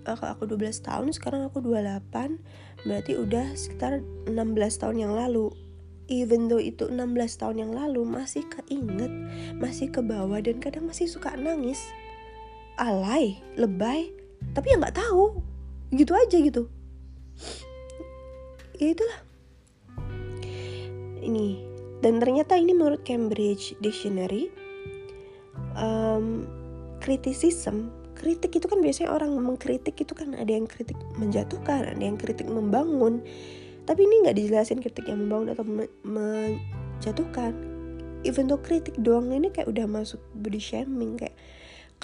Aku, 0.00 0.24
aku 0.26 0.42
12 0.48 0.80
tahun 0.80 1.12
sekarang 1.12 1.44
aku 1.46 1.60
28 1.60 2.40
berarti 2.84 3.16
udah 3.16 3.52
sekitar 3.56 4.00
16 4.26 4.80
tahun 4.80 4.96
yang 5.08 5.12
lalu. 5.14 5.52
Even 6.10 6.50
though 6.50 6.58
itu 6.58 6.90
16 6.90 7.38
tahun 7.38 7.56
yang 7.62 7.72
lalu 7.72 8.02
masih 8.02 8.42
keinget 8.50 9.12
masih 9.62 9.94
ke 9.94 10.02
bawah 10.02 10.42
dan 10.42 10.58
kadang 10.58 10.90
masih 10.90 11.06
suka 11.06 11.38
nangis. 11.38 11.78
Alay 12.74 13.38
lebay 13.54 14.10
tapi 14.56 14.74
ya 14.74 14.80
nggak 14.80 14.98
tahu. 14.98 15.38
Gitu 15.94 16.10
aja 16.10 16.36
gitu. 16.40 16.66
Ya 18.80 18.90
itulah. 18.90 19.20
Ini 21.20 21.70
dan 22.00 22.16
ternyata 22.16 22.56
ini 22.56 22.72
menurut 22.72 23.04
Cambridge 23.04 23.76
Dictionary 23.84 24.48
um, 25.76 26.48
kritisism 26.98 27.92
kritik 28.20 28.52
itu 28.60 28.68
kan 28.68 28.84
biasanya 28.84 29.16
orang 29.16 29.32
mengkritik 29.40 29.96
itu 29.96 30.12
kan 30.12 30.36
ada 30.36 30.52
yang 30.52 30.68
kritik 30.68 31.00
menjatuhkan 31.16 31.88
ada 31.88 32.04
yang 32.04 32.20
kritik 32.20 32.44
membangun. 32.44 33.24
Tapi 33.88 34.04
ini 34.04 34.28
nggak 34.28 34.36
dijelasin 34.36 34.84
kritik 34.84 35.08
yang 35.08 35.24
membangun 35.24 35.56
atau 35.56 35.64
me 35.64 35.88
menjatuhkan. 36.04 37.56
Even 38.28 38.44
though 38.44 38.60
kritik 38.60 38.92
doang 39.00 39.32
ini 39.32 39.48
kayak 39.48 39.72
udah 39.72 39.88
masuk 39.88 40.20
body 40.36 40.60
shaming 40.60 41.16
kayak 41.16 41.32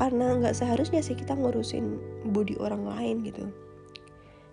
karena 0.00 0.40
nggak 0.40 0.56
seharusnya 0.56 1.04
sih 1.04 1.12
kita 1.12 1.36
ngurusin 1.36 2.00
body 2.32 2.56
orang 2.56 2.88
lain 2.88 3.20
gitu. 3.28 3.44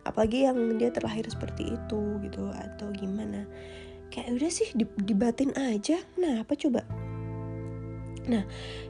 Apalagi 0.04 0.44
yang 0.44 0.60
dia 0.76 0.92
terlahir 0.92 1.24
seperti 1.32 1.80
itu 1.80 2.02
gitu 2.28 2.52
atau 2.52 2.92
gimana. 2.92 3.48
Kayak 4.12 4.36
udah 4.36 4.52
sih 4.52 4.68
dibatin 5.00 5.56
aja 5.56 5.96
nah 6.20 6.44
apa 6.44 6.60
coba? 6.60 6.84
Nah 8.28 8.44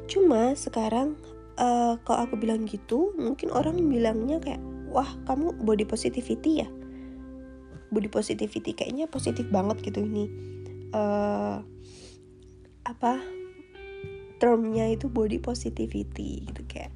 cuma 0.10 0.58
sekarang 0.58 1.14
uh, 1.58 2.00
kalau 2.02 2.20
aku 2.30 2.36
bilang 2.40 2.66
gitu 2.66 3.14
mungkin 3.18 3.50
orang 3.54 3.78
bilangnya 3.90 4.38
kayak 4.42 4.62
wah 4.90 5.10
kamu 5.26 5.54
body 5.62 5.86
positivity 5.86 6.66
ya? 6.66 6.70
Body 7.94 8.10
positivity 8.10 8.74
kayaknya 8.74 9.06
positif 9.10 9.46
banget 9.50 9.82
gitu 9.86 10.06
ini. 10.06 10.26
Uh, 10.94 11.66
apa 12.86 13.18
termnya 14.38 14.92
itu 14.92 15.08
body 15.08 15.40
positivity 15.40 16.46
gitu 16.52 16.62
kayak 16.68 16.92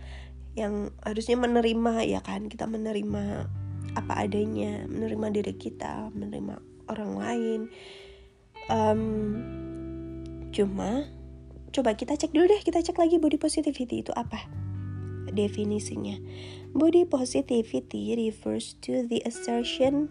yang 0.58 0.91
harusnya 1.06 1.38
menerima 1.38 2.04
ya 2.04 2.20
kan 2.20 2.50
kita 2.50 2.65
menerima 2.67 3.48
apa 3.96 4.13
adanya 4.26 4.86
menerima 4.86 5.41
diri 5.41 5.54
kita 5.58 6.13
menerima 6.13 6.60
orang 6.91 7.12
lain. 7.17 7.62
Um, 8.67 9.02
cuma 10.52 11.08
coba 11.72 11.94
kita 11.94 12.16
cek 12.16 12.34
dulu 12.34 12.48
deh 12.50 12.62
kita 12.64 12.84
cek 12.84 12.98
lagi 12.98 13.18
body 13.18 13.38
positivity 13.40 14.04
itu 14.06 14.12
apa 14.16 14.48
definisinya 15.32 16.18
body 16.74 17.04
positivity 17.04 18.16
refers 18.16 18.76
to 18.80 19.06
the 19.08 19.22
assertion 19.28 20.08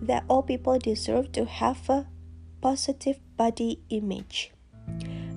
that 0.00 0.22
all 0.30 0.44
people 0.44 0.78
deserve 0.78 1.28
to 1.34 1.44
have 1.44 1.80
a 1.90 2.06
positive 2.62 3.18
body 3.36 3.82
image 3.92 4.54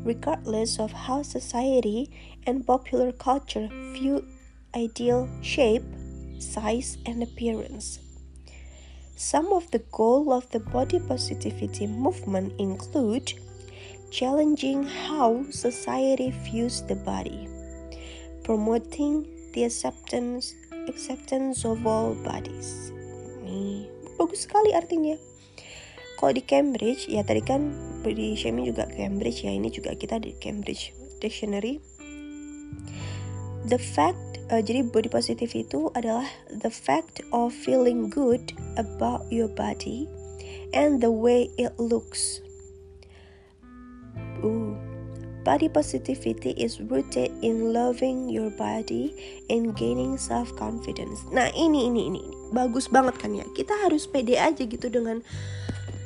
regardless 0.06 0.80
of 0.80 1.10
how 1.10 1.20
society 1.26 2.08
and 2.48 2.64
popular 2.64 3.12
culture 3.12 3.68
view 3.92 4.24
ideal 4.72 5.28
shape 5.42 5.84
size, 6.42 6.98
and 7.06 7.22
appearance. 7.22 8.00
Some 9.16 9.52
of 9.52 9.70
the 9.72 9.80
goals 9.92 10.32
of 10.32 10.50
the 10.52 10.60
body 10.60 11.00
positivity 11.00 11.88
movement 11.88 12.54
include 12.60 13.34
challenging 14.10 14.86
how 14.86 15.45
society 15.50 16.34
views 16.45 16.82
the 16.86 16.98
body, 16.98 17.48
promoting 18.43 19.26
the 19.54 19.65
acceptance 19.65 20.54
acceptance 20.89 21.65
of 21.65 21.86
all 21.86 22.17
bodies. 22.26 22.89
Ini 23.45 23.86
bagus 24.17 24.50
sekali 24.50 24.74
artinya. 24.74 25.15
Kalau 26.19 26.36
di 26.36 26.43
Cambridge, 26.43 27.08
ya 27.08 27.24
tadi 27.24 27.39
kan 27.39 27.72
di 28.04 28.36
shaming 28.36 28.67
juga 28.67 28.89
Cambridge 28.91 29.48
ya, 29.48 29.56
ini 29.56 29.72
juga 29.72 29.95
kita 29.95 30.19
di 30.19 30.36
Cambridge 30.36 30.91
Dictionary. 31.24 31.80
The 33.69 33.80
fact 33.80 34.30
uh, 34.52 34.60
jadi 34.60 34.84
body 34.89 35.08
positive 35.08 35.54
itu 35.54 35.93
adalah 35.95 36.28
the 36.52 36.74
fact 36.74 37.24
of 37.32 37.54
feeling 37.54 38.12
good 38.12 38.52
about 38.76 39.24
your 39.32 39.48
body 39.48 40.10
and 40.74 41.00
the 41.00 41.13
way 41.13 41.48
it 41.56 41.72
looks. 41.78 42.43
Ooh. 44.43 44.80
Body 45.47 45.71
positivity 45.71 46.52
is 46.60 46.84
rooted 46.84 47.32
in 47.41 47.71
loving 47.71 48.28
your 48.28 48.52
body 48.54 49.15
and 49.47 49.71
gaining 49.73 50.19
self 50.19 50.52
confidence. 50.60 51.23
Nah, 51.32 51.47
ini 51.56 51.88
ini 51.88 52.12
ini 52.12 52.21
bagus 52.52 52.91
banget 52.91 53.15
kan 53.17 53.32
ya. 53.34 53.47
Kita 53.56 53.71
harus 53.88 54.06
pede 54.06 54.36
aja 54.36 54.60
gitu 54.60 54.91
dengan 54.91 55.23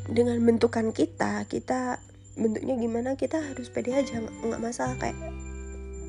dengan 0.06 0.38
bentukan 0.46 0.94
kita. 0.94 1.50
Kita 1.50 1.98
bentuknya 2.38 2.78
gimana 2.78 3.10
kita 3.18 3.42
harus 3.42 3.74
pede 3.74 3.98
aja. 3.98 4.22
Nggak 4.22 4.62
masalah 4.62 4.96
kayak 5.02 5.18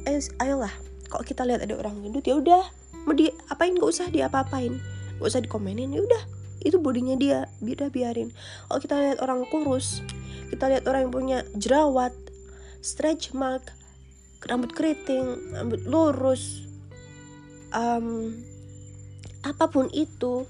eh 0.05 0.21
ayolah. 0.45 0.73
Kalau 1.09 1.25
kita 1.25 1.49
lihat 1.49 1.65
ada 1.65 1.75
orang 1.81 2.05
gendut 2.05 2.29
ya 2.29 2.37
udah. 2.37 2.65
Mau 3.09 3.17
di 3.17 3.33
apain 3.49 3.73
nggak 3.73 3.89
usah 3.89 4.13
diapa-apain. 4.13 4.79
Nggak 5.19 5.29
usah 5.33 5.41
dikomenin 5.41 5.97
ya 5.97 6.05
udah. 6.05 6.23
Itu 6.61 6.77
bodinya 6.77 7.17
dia. 7.17 7.49
Udah 7.65 7.89
biarin. 7.89 8.37
Kalau 8.69 8.81
kita 8.85 8.95
lihat 9.01 9.19
orang 9.25 9.49
kurus 9.49 10.05
kita 10.53 10.69
lihat 10.69 10.85
orang 10.89 11.09
yang 11.09 11.15
punya 11.15 11.39
jerawat 11.57 12.13
stretch 12.85 13.33
mark 13.33 13.73
rambut 14.45 14.77
keriting 14.77 15.57
rambut 15.57 15.81
lurus 15.89 16.65
um, 17.73 18.33
apa 19.45 19.69
pun 19.69 19.89
itu 19.93 20.49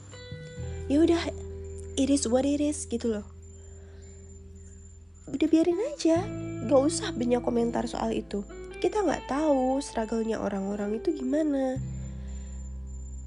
ya 0.87 1.03
udah 1.03 1.23
it 1.95 2.11
is 2.11 2.27
what 2.27 2.47
it 2.47 2.61
is 2.63 2.87
gitu 2.87 3.19
loh. 3.19 3.27
Udah 5.31 5.49
biarin 5.51 5.81
aja 5.95 6.23
gak 6.69 6.81
usah 6.81 7.11
banyak 7.11 7.43
komentar 7.43 7.89
soal 7.91 8.15
itu. 8.15 8.45
Kita 8.79 9.01
nggak 9.01 9.33
tahu 9.33 9.81
struggle-nya 9.81 10.37
orang-orang 10.37 11.01
itu 11.01 11.17
gimana. 11.17 11.81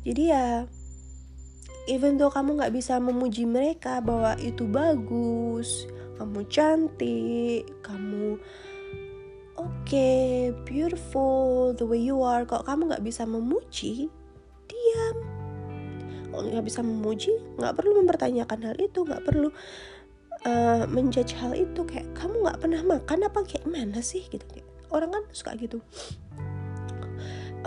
Jadi 0.05 0.23
ya 0.29 0.69
even 1.89 2.15
though 2.15 2.31
kamu 2.31 2.61
nggak 2.61 2.75
bisa 2.75 3.01
memuji 3.01 3.43
mereka 3.43 3.99
bahwa 3.99 4.37
itu 4.39 4.63
bagus 4.69 5.89
kamu 6.17 6.39
cantik 6.49 7.69
kamu 7.85 8.41
oke 9.57 9.73
okay, 9.85 10.53
beautiful 10.65 11.73
the 11.73 11.85
way 11.85 11.97
you 11.97 12.21
are. 12.21 12.45
Kok 12.45 12.65
kamu 12.65 12.93
nggak 12.93 13.05
bisa 13.05 13.25
memuji? 13.25 14.09
Diam. 14.69 15.17
Kalau 16.29 16.49
nggak 16.53 16.65
bisa 16.67 16.81
memuji? 16.85 17.33
Nggak 17.57 17.73
perlu 17.81 18.01
mempertanyakan 18.03 18.59
hal 18.69 18.77
itu 18.77 19.01
nggak 19.01 19.23
perlu 19.25 19.49
uh, 20.45 20.83
menjudge 20.89 21.33
hal 21.41 21.57
itu. 21.57 21.81
Kayak 21.87 22.13
kamu 22.13 22.45
nggak 22.45 22.59
pernah 22.61 22.81
makan 22.85 23.19
apa 23.25 23.39
kayak 23.47 23.65
mana 23.65 24.01
sih? 24.05 24.21
Gitu 24.29 24.61
orang 24.91 25.11
kan 25.11 25.23
suka 25.35 25.51
gitu. 25.59 25.83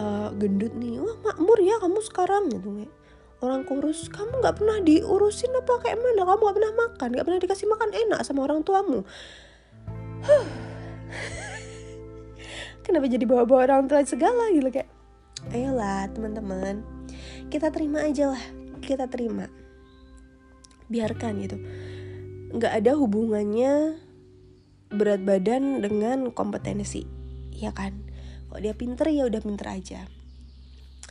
Uh, 0.01 0.33
gendut 0.41 0.73
nih 0.81 0.97
wah 0.97 1.19
makmur 1.21 1.61
ya 1.61 1.77
kamu 1.83 2.01
sekarang 2.01 2.49
gitu 2.49 2.73
kayak 2.73 2.95
orang 3.41 3.65
kurus 3.65 4.13
kamu 4.13 4.45
nggak 4.45 4.61
pernah 4.61 4.79
diurusin 4.85 5.53
apa 5.57 5.81
kayak 5.81 5.97
mana? 6.01 6.29
Kamu 6.29 6.41
nggak 6.45 6.57
pernah 6.61 6.73
makan 6.77 7.09
nggak 7.17 7.27
pernah 7.27 7.41
dikasih 7.41 7.67
makan 7.69 7.91
enak 7.93 8.21
sama 8.25 8.45
orang 8.45 8.61
tuamu. 8.61 9.01
Kenapa 12.85 13.07
jadi 13.09 13.25
bawa-bawa 13.25 13.61
orang 13.65 13.89
tua 13.89 14.05
segala 14.05 14.53
gitu 14.53 14.69
kayak 14.69 14.89
ayolah 15.57 16.05
teman-teman 16.13 16.85
kita 17.49 17.73
terima 17.73 18.05
aja 18.05 18.37
lah 18.37 18.43
kita 18.85 19.09
terima. 19.09 19.49
Biarkan 20.91 21.33
gitu. 21.41 21.57
Nggak 22.51 22.73
ada 22.83 22.93
hubungannya 22.99 23.97
berat 24.91 25.23
badan 25.23 25.81
dengan 25.81 26.35
kompetensi 26.35 27.07
ya 27.55 27.73
kan? 27.73 27.95
Kalau 28.51 28.61
dia 28.61 28.75
pinter 28.75 29.07
ya 29.09 29.31
udah 29.31 29.41
pinter 29.41 29.67
aja. 29.71 30.01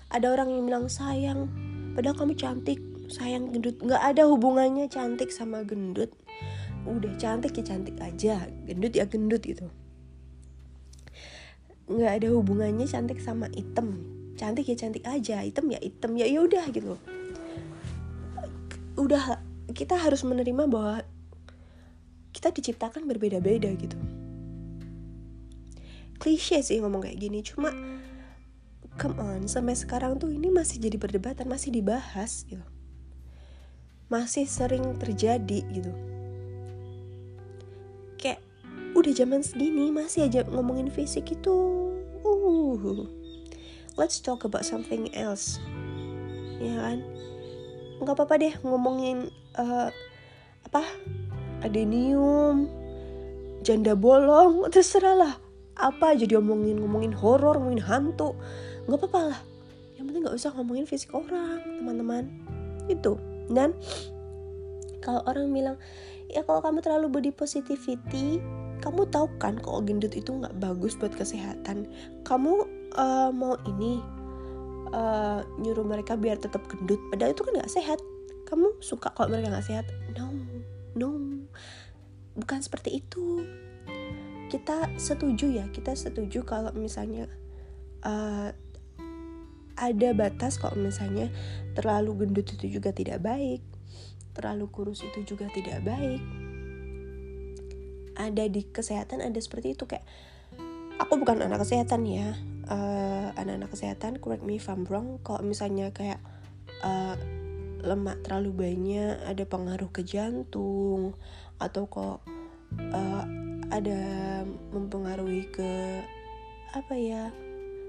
Ada 0.09 0.33
orang 0.33 0.51
yang 0.51 0.65
bilang 0.67 0.85
sayang 0.91 1.68
padahal 1.93 2.15
kamu 2.17 2.33
cantik 2.37 2.79
sayang 3.09 3.49
gendut. 3.49 3.81
Nggak 3.81 4.03
ada 4.15 4.23
hubungannya 4.29 4.85
cantik 4.87 5.33
sama 5.33 5.65
gendut. 5.65 6.13
Udah 6.85 7.11
cantik 7.17 7.57
ya 7.57 7.63
cantik 7.65 7.97
aja. 7.99 8.47
Gendut 8.69 8.93
ya 8.93 9.09
gendut 9.09 9.41
gitu. 9.43 9.67
Nggak 11.89 12.11
ada 12.21 12.27
hubungannya 12.31 12.85
cantik 12.85 13.19
sama 13.19 13.49
item. 13.57 14.05
Cantik 14.37 14.69
ya 14.69 14.77
cantik 14.77 15.03
aja. 15.03 15.41
Item 15.41 15.73
ya 15.73 15.79
item. 15.81 16.11
Ya 16.15 16.25
ya 16.29 16.39
udah 16.45 16.65
gitu. 16.69 16.95
Udah 18.95 19.41
kita 19.73 19.97
harus 19.97 20.21
menerima 20.21 20.69
bahwa 20.69 21.01
kita 22.31 22.53
diciptakan 22.53 23.09
berbeda-beda 23.09 23.73
gitu. 23.75 23.97
Klise 26.19 26.61
sih 26.61 26.77
ngomong 26.79 27.03
kayak 27.09 27.19
gini. 27.19 27.41
Cuma 27.41 27.73
come 28.99 29.15
on 29.23 29.47
sampai 29.47 29.79
sekarang 29.79 30.19
tuh 30.19 30.27
ini 30.27 30.51
masih 30.51 30.83
jadi 30.83 30.99
perdebatan 30.99 31.47
masih 31.47 31.71
dibahas 31.71 32.43
gitu. 32.43 32.61
Masih 34.11 34.43
sering 34.43 34.99
terjadi 34.99 35.63
gitu. 35.71 35.93
Kayak 38.19 38.43
udah 38.91 39.13
zaman 39.15 39.39
segini 39.39 39.87
masih 39.95 40.27
aja 40.27 40.43
ngomongin 40.51 40.91
fisik 40.91 41.31
itu. 41.31 41.55
Uh. 42.27 43.07
Let's 43.95 44.19
talk 44.19 44.43
about 44.43 44.67
something 44.67 45.07
else. 45.15 45.63
Ya 46.59 46.75
kan? 46.75 46.99
Nggak 48.03 48.15
apa-apa 48.19 48.35
deh 48.35 48.53
ngomongin 48.67 49.31
uh, 49.55 49.87
apa? 50.67 50.83
Adenium 51.63 52.67
janda 53.63 53.95
bolong 53.95 54.67
terserah 54.67 55.15
lah. 55.15 55.33
Apa 55.79 56.11
aja 56.11 56.27
diomongin 56.27 56.83
ngomongin 56.83 57.15
horor 57.15 57.55
ngomongin 57.55 57.83
hantu 57.87 58.35
nggak 58.89 59.01
apa-apa 59.05 59.21
lah. 59.33 59.39
Yang 59.95 60.05
penting 60.09 60.21
nggak 60.25 60.37
usah 60.37 60.51
ngomongin 60.57 60.85
fisik 60.89 61.13
orang 61.13 61.61
teman-teman. 61.79 62.23
Itu. 62.89 63.21
Dan 63.47 63.77
kalau 65.05 65.21
orang 65.29 65.53
bilang 65.53 65.77
ya 66.29 66.41
kalau 66.45 66.61
kamu 66.61 66.81
terlalu 66.85 67.07
body 67.09 67.31
positivity 67.33 68.37
kamu 68.79 69.11
tahu 69.11 69.27
kan 69.43 69.59
kalau 69.59 69.83
gendut 69.83 70.15
itu 70.15 70.31
nggak 70.31 70.55
bagus 70.57 70.95
buat 70.95 71.11
kesehatan? 71.11 71.85
Kamu 72.23 72.53
uh, 72.95 73.29
mau 73.31 73.59
ini 73.67 73.99
uh, 74.95 75.43
nyuruh 75.59 75.83
mereka 75.83 76.15
biar 76.15 76.39
tetap 76.39 76.63
gendut 76.71 76.99
padahal 77.11 77.35
itu 77.35 77.43
kan 77.43 77.53
nggak 77.59 77.71
sehat. 77.71 77.99
Kamu 78.47 78.81
suka 78.81 79.11
kalau 79.13 79.35
mereka 79.35 79.51
nggak 79.51 79.67
sehat? 79.67 79.85
No. 80.15 80.31
No. 80.95 81.09
Bukan 82.39 82.59
seperti 82.63 83.03
itu. 83.03 83.43
Kita 84.49 84.89
setuju 84.97 85.45
ya 85.51 85.65
kita 85.69 85.93
setuju 85.93 86.41
kalau 86.47 86.71
misalnya 86.73 87.29
uh, 88.07 88.49
ada 89.79 90.11
batas 90.11 90.59
kalau 90.59 90.75
misalnya 90.75 91.31
terlalu 91.71 92.27
gendut 92.27 92.51
itu 92.51 92.67
juga 92.67 92.91
tidak 92.91 93.23
baik 93.23 93.63
terlalu 94.39 94.71
kurus 94.71 95.03
itu 95.03 95.35
juga 95.35 95.51
tidak 95.51 95.83
baik. 95.83 96.23
Ada 98.15 98.47
di 98.47 98.63
kesehatan 98.67 99.19
ada 99.19 99.35
seperti 99.35 99.75
itu 99.75 99.83
kayak 99.83 100.03
aku 100.99 101.19
bukan 101.19 101.43
anak 101.43 101.63
kesehatan 101.63 102.07
ya 102.07 102.35
uh, 102.67 103.31
anak-anak 103.35 103.71
kesehatan 103.71 104.19
correct 104.19 104.43
me 104.43 104.59
if 104.59 104.67
I'm 104.67 104.83
wrong 104.87 105.23
kalau 105.23 105.43
misalnya 105.43 105.91
kayak 105.95 106.19
uh, 106.83 107.15
lemak 107.79 108.19
terlalu 108.27 108.51
banyak 108.51 109.23
ada 109.23 109.43
pengaruh 109.47 109.87
ke 109.91 110.03
jantung 110.03 111.15
atau 111.63 111.87
kok 111.87 112.19
uh, 112.91 113.23
ada 113.71 113.99
mempengaruhi 114.75 115.47
ke 115.47 116.03
apa 116.75 116.93
ya 116.99 117.31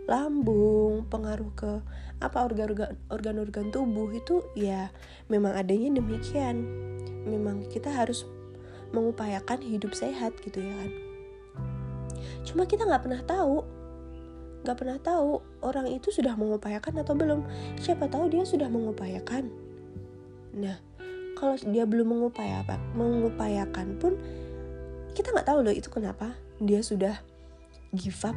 lambung 0.09 1.09
pengaruh 1.09 1.51
ke 1.57 1.73
apa 2.21 2.45
organ-organ 3.09 3.73
tubuh 3.73 4.13
itu 4.13 4.45
ya 4.57 4.93
memang 5.33 5.57
adanya 5.57 6.01
demikian. 6.01 6.65
Memang 7.25 7.69
kita 7.69 7.93
harus 7.93 8.25
mengupayakan 8.93 9.61
hidup 9.61 9.93
sehat 9.97 10.37
gitu 10.45 10.61
ya 10.61 10.73
kan. 10.73 10.91
Cuma 12.45 12.65
kita 12.65 12.85
nggak 12.85 13.05
pernah 13.05 13.23
tahu 13.25 13.65
nggak 14.61 14.77
pernah 14.77 15.01
tahu 15.01 15.41
orang 15.65 15.89
itu 15.89 16.13
sudah 16.13 16.37
mengupayakan 16.37 17.01
atau 17.01 17.17
belum. 17.17 17.41
Siapa 17.81 18.13
tahu 18.13 18.29
dia 18.29 18.45
sudah 18.45 18.69
mengupayakan. 18.69 19.49
Nah 20.57 20.77
kalau 21.41 21.57
dia 21.57 21.89
belum 21.89 22.21
mengupayakan 22.21 22.77
mengupayakan 22.93 23.97
pun 23.97 24.21
kita 25.17 25.33
nggak 25.33 25.49
tahu 25.49 25.65
loh 25.65 25.73
itu 25.73 25.89
kenapa 25.89 26.37
dia 26.61 26.85
sudah 26.85 27.17
give 27.97 28.21
up 28.29 28.37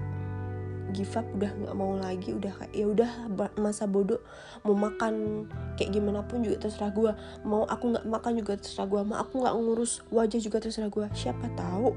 give 0.93 1.11
up 1.17 1.25
udah 1.35 1.51
nggak 1.51 1.75
mau 1.75 1.97
lagi 1.97 2.31
udah 2.31 2.53
kayak 2.53 2.73
ya 2.73 2.85
udah 2.85 3.11
masa 3.57 3.89
bodoh 3.89 4.21
mau 4.61 4.77
makan 4.77 5.45
kayak 5.75 5.91
gimana 5.91 6.21
pun 6.23 6.45
juga 6.45 6.69
terserah 6.69 6.93
gue 6.93 7.11
mau 7.43 7.65
aku 7.65 7.97
nggak 7.97 8.05
makan 8.05 8.31
juga 8.39 8.61
terserah 8.61 8.87
gue 8.87 9.01
mau 9.01 9.17
aku 9.17 9.41
nggak 9.41 9.55
ngurus 9.57 10.05
wajah 10.13 10.39
juga 10.39 10.61
terserah 10.61 10.93
gue 10.93 11.05
siapa 11.17 11.49
tahu 11.57 11.91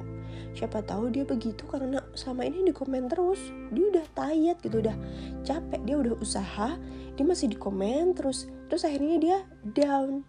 siapa 0.57 0.81
tahu 0.81 1.13
dia 1.13 1.29
begitu 1.29 1.69
karena 1.69 2.01
sama 2.17 2.49
ini 2.49 2.65
di 2.65 2.73
komen 2.73 3.13
terus 3.13 3.41
dia 3.71 3.85
udah 3.93 4.07
tayat 4.17 4.57
gitu 4.65 4.81
udah 4.81 4.97
capek 5.45 5.81
dia 5.85 5.97
udah 6.01 6.17
usaha 6.17 6.81
dia 7.17 7.25
masih 7.25 7.49
di 7.53 7.57
komen 7.57 8.13
terus 8.13 8.49
terus 8.69 8.85
akhirnya 8.85 9.17
dia 9.17 9.39
down. 9.73 10.23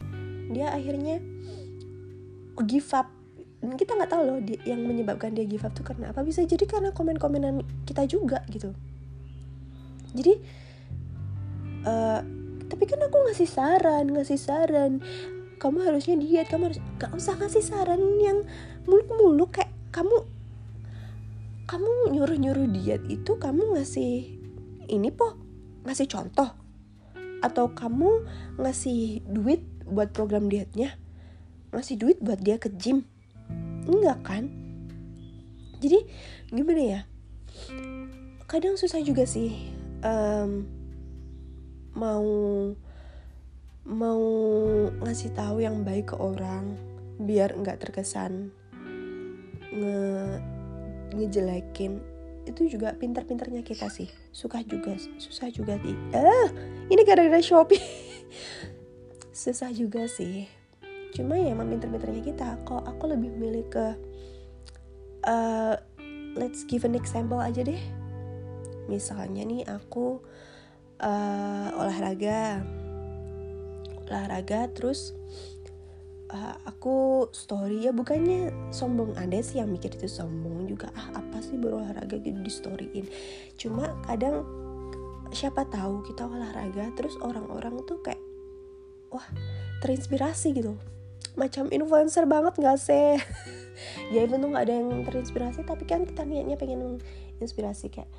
Dia 0.47 0.71
akhirnya 0.71 1.19
give 2.63 2.87
up 2.95 3.11
kita 3.57 3.97
nggak 3.97 4.11
tahu 4.13 4.21
loh 4.25 4.37
yang 4.65 4.85
menyebabkan 4.85 5.33
dia 5.33 5.45
give 5.49 5.65
up 5.65 5.73
tuh 5.73 5.81
karena 5.85 6.13
apa. 6.13 6.21
Bisa 6.21 6.45
jadi 6.45 6.63
karena 6.69 6.93
komen-komenan 6.93 7.65
kita 7.89 8.05
juga 8.05 8.45
gitu. 8.53 8.73
Jadi 10.13 10.33
uh, 11.85 12.21
tapi 12.67 12.83
kan 12.85 13.01
aku 13.01 13.17
ngasih 13.29 13.49
saran 13.49 14.05
ngasih 14.13 14.39
saran. 14.39 15.01
Kamu 15.57 15.81
harusnya 15.81 16.21
diet 16.21 16.53
kamu 16.53 16.69
harus 16.69 16.79
gak 17.01 17.11
usah 17.17 17.33
ngasih 17.41 17.63
saran 17.65 18.01
yang 18.21 18.45
muluk-muluk. 18.85 19.57
Kayak 19.57 19.73
kamu 19.89 20.17
kamu 21.67 21.91
nyuruh-nyuruh 22.13 22.67
diet 22.71 23.03
itu 23.09 23.35
kamu 23.35 23.75
ngasih 23.75 24.37
ini 24.87 25.09
po 25.09 25.33
ngasih 25.89 26.05
contoh. 26.05 26.53
Atau 27.41 27.73
kamu 27.73 28.25
ngasih 28.61 29.25
duit 29.25 29.61
buat 29.87 30.11
program 30.11 30.51
dietnya 30.51 30.93
ngasih 31.71 31.95
duit 31.99 32.17
buat 32.19 32.39
dia 32.39 32.59
ke 32.59 32.71
gym 32.75 33.07
enggak 33.87 34.19
kan? 34.23 34.43
Jadi 35.79 35.99
gimana 36.51 36.81
ya? 36.83 37.01
Kadang 38.47 38.75
susah 38.79 38.99
juga 39.03 39.23
sih 39.27 39.55
um, 40.03 40.63
mau 41.97 42.27
mau 43.87 44.23
ngasih 44.99 45.31
tahu 45.31 45.63
yang 45.63 45.81
baik 45.87 46.11
ke 46.11 46.15
orang 46.19 46.75
biar 47.17 47.55
nggak 47.55 47.79
terkesan 47.81 48.51
nge 49.71 49.97
ngejelekin. 51.15 51.99
Itu 52.47 52.67
juga 52.71 52.95
pintar-pintarnya 52.95 53.63
kita 53.63 53.91
sih. 53.91 54.07
Suka 54.31 54.63
juga 54.63 54.95
susah 55.19 55.51
juga 55.51 55.75
sih. 55.83 55.95
Eh 56.15 56.47
ini 56.87 57.01
gara-gara 57.03 57.43
shopee. 57.43 57.79
Susah 59.37 59.69
juga 59.69 60.09
sih 60.09 60.56
cuma 61.17 61.33
ya 61.33 61.57
emang 61.57 61.73
pinter-pinternya 61.73 62.21
kita. 62.21 62.47
Kok 62.61 62.85
aku 62.85 63.03
lebih 63.09 63.33
milih 63.33 63.65
ke 63.73 63.97
uh, 65.25 65.73
let's 66.37 66.61
give 66.69 66.85
an 66.85 66.93
example 66.93 67.41
aja 67.41 67.65
deh. 67.65 67.81
Misalnya 68.85 69.41
nih 69.41 69.65
aku 69.65 70.21
uh, 71.01 71.73
olahraga. 71.73 72.61
Olahraga 74.05 74.69
terus 74.71 75.17
uh, 76.29 76.55
aku 76.69 77.27
story 77.33 77.89
ya 77.89 77.91
bukannya 77.97 78.53
sombong. 78.69 79.17
Ada 79.17 79.41
sih 79.41 79.57
yang 79.57 79.73
mikir 79.73 79.97
itu 79.97 80.05
sombong 80.05 80.69
juga. 80.69 80.93
Ah 80.93 81.17
apa 81.17 81.41
sih 81.41 81.57
berolahraga 81.57 82.21
gitu 82.21 82.37
di 82.37 82.53
storyin? 82.53 83.09
Cuma 83.57 83.97
kadang 84.05 84.45
siapa 85.33 85.65
tahu 85.67 86.05
kita 86.05 86.23
olahraga 86.23 86.93
terus 86.95 87.17
orang-orang 87.19 87.83
tuh 87.83 87.99
kayak 87.99 88.21
wah 89.11 89.27
terinspirasi 89.83 90.55
gitu 90.55 90.77
macam 91.37 91.69
influencer 91.69 92.25
banget 92.25 92.53
gak 92.57 92.79
sih? 92.81 93.17
Ya 94.09 94.25
itu 94.25 94.41
tuh 94.41 94.49
gak 94.49 94.65
ada 94.65 94.73
yang 94.73 95.05
terinspirasi 95.05 95.61
tapi 95.61 95.85
kan 95.85 96.01
kita 96.01 96.25
niatnya 96.25 96.57
pengen 96.57 96.97
inspirasi 97.37 97.93
kayak 97.93 98.09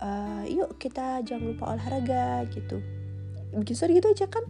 uh, 0.00 0.48
yuk 0.48 0.80
kita 0.80 1.20
jangan 1.20 1.52
lupa 1.52 1.76
olahraga 1.76 2.48
gitu. 2.48 2.80
Begitu 3.52 4.00
gitu 4.00 4.08
aja 4.08 4.26
kan 4.32 4.44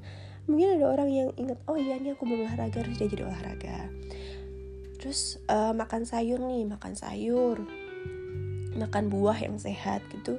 mungkin 0.46 0.78
ada 0.78 0.86
orang 0.94 1.10
yang 1.10 1.28
inget 1.34 1.58
oh 1.66 1.74
iya 1.74 1.98
nih 1.98 2.14
aku 2.14 2.22
belum 2.22 2.46
olahraga 2.46 2.78
harus 2.86 2.94
dia 2.94 3.10
jadi 3.10 3.26
olahraga. 3.26 3.90
Terus 5.02 5.42
uh, 5.50 5.74
makan 5.74 6.06
sayur 6.06 6.38
nih 6.38 6.62
makan 6.62 6.94
sayur 6.94 7.66
makan 8.78 9.10
buah 9.10 9.42
yang 9.42 9.58
sehat 9.58 10.04
gitu. 10.14 10.38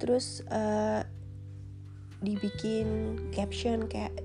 Terus 0.00 0.40
uh, 0.48 1.04
dibikin 2.24 3.20
caption 3.36 3.84
kayak 3.84 4.16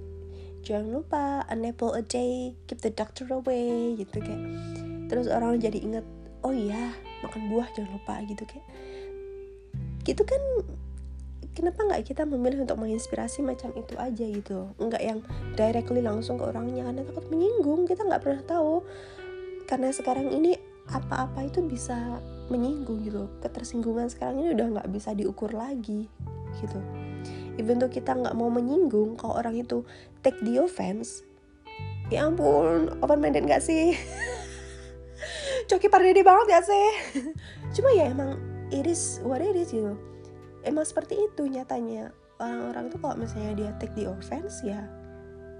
jangan 0.61 1.01
lupa 1.01 1.43
an 1.49 1.65
apple 1.65 1.93
a 1.97 2.03
day 2.05 2.53
keep 2.69 2.79
the 2.81 2.93
doctor 2.93 3.25
away 3.29 3.97
gitu 3.97 4.21
kayak. 4.21 4.41
Terus 5.11 5.27
orang 5.27 5.59
jadi 5.59 5.77
inget 5.81 6.05
oh 6.41 6.53
iya 6.53 6.95
makan 7.25 7.51
buah 7.51 7.67
jangan 7.73 7.91
lupa 7.97 8.15
gitu 8.29 8.43
kayak. 8.45 8.65
Gitu 10.05 10.23
kan 10.25 10.41
kenapa 11.51 11.83
nggak 11.83 12.01
kita 12.07 12.23
memilih 12.25 12.63
untuk 12.63 12.79
menginspirasi 12.79 13.43
macam 13.43 13.73
itu 13.75 13.93
aja 13.97 14.25
gitu? 14.25 14.71
Nggak 14.77 15.03
yang 15.03 15.19
directly 15.57 16.01
langsung 16.05 16.37
ke 16.37 16.45
orangnya 16.47 16.87
karena 16.87 17.01
takut 17.05 17.25
menyinggung 17.29 17.89
kita 17.89 18.05
nggak 18.05 18.21
pernah 18.21 18.43
tahu. 18.45 18.85
Karena 19.65 19.89
sekarang 19.89 20.29
ini 20.29 20.57
apa-apa 20.91 21.47
itu 21.47 21.63
bisa 21.65 22.19
menyinggung 22.53 23.01
gitu. 23.07 23.31
Ketersinggungan 23.41 24.11
sekarang 24.11 24.41
ini 24.43 24.53
udah 24.53 24.67
nggak 24.79 24.89
bisa 24.91 25.15
diukur 25.15 25.51
lagi 25.53 26.05
gitu 26.59 27.00
even 27.59 27.79
tuh 27.79 27.91
kita 27.91 28.15
nggak 28.15 28.35
mau 28.37 28.47
menyinggung 28.47 29.19
kalau 29.19 29.39
orang 29.39 29.59
itu 29.59 29.83
take 30.23 30.37
the 30.45 30.61
offense 30.61 31.25
ya 32.11 32.27
ampun 32.27 32.91
open 32.99 33.19
minded 33.23 33.47
gak 33.47 33.63
sih? 33.63 33.95
Coki 35.71 35.87
pardede 35.87 36.27
banget 36.27 36.45
gak 36.59 36.65
sih? 36.67 36.87
Cuma 37.79 37.95
ya 37.95 38.11
emang 38.11 38.35
it 38.67 38.83
is 38.83 39.23
what 39.23 39.39
it 39.39 39.55
is 39.55 39.71
gitu 39.71 39.95
emang 40.65 40.85
seperti 40.85 41.17
itu 41.17 41.45
nyatanya. 41.49 42.13
Orang-orang 42.41 42.89
itu 42.89 42.97
kalau 42.97 43.15
misalnya 43.21 43.51
dia 43.53 43.71
take 43.77 43.93
the 43.93 44.09
offense 44.09 44.65
ya 44.65 44.81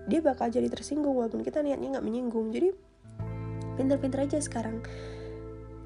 dia 0.10 0.18
bakal 0.18 0.50
jadi 0.50 0.66
tersinggung 0.66 1.14
walaupun 1.14 1.46
kita 1.46 1.62
niatnya 1.62 1.98
nggak 1.98 2.06
menyinggung. 2.06 2.50
Jadi 2.50 2.74
pinter-pinter 3.78 4.26
aja 4.26 4.42
sekarang 4.42 4.82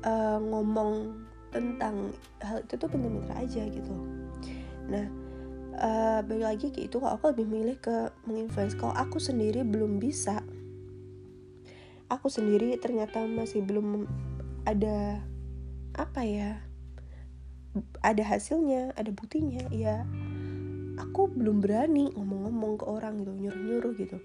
uh, 0.07 0.39
ngomong 0.39 1.19
tentang 1.51 2.15
hal 2.39 2.63
itu 2.63 2.79
tuh 2.79 2.87
pinter-pinter 2.87 3.35
aja 3.35 3.63
gitu. 3.67 3.93
Nah 4.87 5.24
uh, 5.77 6.19
balik 6.23 6.45
lagi 6.45 6.67
ke 6.71 6.87
itu 6.87 6.97
kalau 6.97 7.19
aku 7.19 7.31
lebih 7.35 7.47
milih 7.47 7.77
ke 7.79 8.11
menginfluence. 8.25 8.75
Kalau 8.75 8.95
aku 8.95 9.19
sendiri 9.19 9.63
belum 9.63 9.99
bisa 9.99 10.43
aku 12.09 12.29
sendiri 12.29 12.77
ternyata 12.77 13.25
masih 13.25 13.65
belum 13.65 14.05
ada 14.65 15.25
apa 15.97 16.21
ya 16.21 16.61
ada 18.05 18.23
hasilnya 18.23 18.93
ada 18.93 19.09
buktinya 19.09 19.65
ya 19.73 20.05
aku 21.01 21.27
belum 21.33 21.59
berani 21.59 22.13
ngomong-ngomong 22.13 22.79
ke 22.79 22.85
orang 22.87 23.19
gitu 23.19 23.31
nyuruh-nyuruh 23.35 23.93
gitu. 23.99 24.17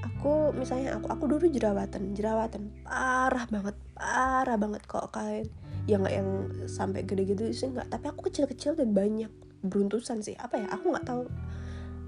Aku 0.00 0.56
misalnya 0.56 0.96
aku 0.96 1.12
aku 1.12 1.24
dulu 1.28 1.44
jerawatan 1.44 2.16
jerawatan 2.16 2.72
parah 2.86 3.44
banget 3.52 3.76
parah 3.92 4.56
banget. 4.56 4.80
Kok 4.88 5.12
kalian 5.12 5.44
yang 5.84 6.08
yang 6.08 6.28
sampai 6.64 7.04
gede 7.04 7.36
gitu 7.36 7.42
sih 7.52 7.68
nggak 7.68 7.92
tapi 7.92 8.08
aku 8.08 8.32
kecil-kecil 8.32 8.72
dan 8.72 8.96
banyak 8.96 9.28
beruntusan 9.64 10.20
sih. 10.20 10.36
Apa 10.36 10.60
ya? 10.60 10.68
Aku 10.76 10.92
nggak 10.92 11.08
tahu. 11.08 11.24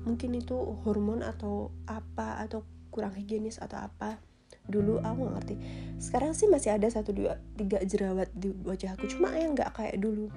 Mungkin 0.06 0.30
itu 0.38 0.54
hormon 0.86 1.24
atau 1.24 1.74
apa 1.88 2.38
atau 2.44 2.62
kurang 2.92 3.16
higienis 3.16 3.58
atau 3.58 3.80
apa. 3.80 4.20
Dulu 4.68 5.02
aku 5.02 5.18
nggak 5.26 5.34
ngerti. 5.40 5.54
Sekarang 5.98 6.36
sih 6.36 6.46
masih 6.46 6.76
ada 6.76 6.86
satu 6.86 7.10
dua 7.10 7.40
tiga 7.58 7.82
jerawat 7.82 8.30
di 8.36 8.52
wajah 8.62 8.94
aku. 8.94 9.08
Cuma 9.10 9.34
yang 9.34 9.56
nggak 9.56 9.74
kayak 9.74 9.98
dulu. 9.98 10.30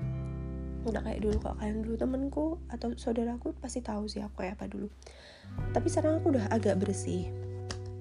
Nggak 0.88 1.04
kayak 1.06 1.20
dulu. 1.22 1.36
Kalau 1.44 1.56
kalian 1.60 1.80
dulu 1.86 1.96
temenku 2.00 2.46
atau 2.72 2.88
saudaraku 2.96 3.54
pasti 3.60 3.84
tahu 3.84 4.10
sih 4.10 4.24
aku 4.24 4.42
kayak 4.42 4.58
apa 4.58 4.66
dulu. 4.72 4.88
Tapi 5.76 5.88
sekarang 5.92 6.24
aku 6.24 6.34
udah 6.34 6.50
agak 6.50 6.82
bersih. 6.82 7.30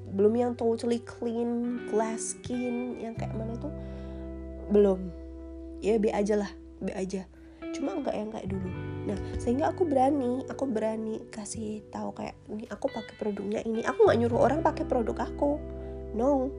Belum 0.08 0.32
yang 0.32 0.52
totally 0.56 1.04
clean 1.04 1.84
glass 1.92 2.32
skin 2.32 2.96
yang 2.96 3.12
kayak 3.12 3.36
mana 3.36 3.52
tuh? 3.60 3.72
Belum. 4.72 5.12
Ya 5.84 6.00
be 6.00 6.08
aja 6.08 6.40
lah. 6.40 6.50
Be 6.80 6.96
aja 6.96 7.28
cuma 7.78 7.94
enggak 7.94 8.18
yang 8.18 8.34
kayak 8.34 8.50
dulu. 8.50 8.68
Nah 9.08 9.18
sehingga 9.40 9.70
aku 9.70 9.88
berani 9.88 10.44
aku 10.50 10.68
berani 10.68 11.22
kasih 11.32 11.80
tahu 11.88 12.12
kayak 12.12 12.36
ini 12.50 12.68
aku 12.68 12.90
pakai 12.90 13.14
produknya 13.16 13.62
ini. 13.64 13.86
Aku 13.86 14.04
nggak 14.04 14.18
nyuruh 14.20 14.40
orang 14.50 14.60
pakai 14.60 14.84
produk 14.84 15.24
aku. 15.24 15.56
No. 16.12 16.52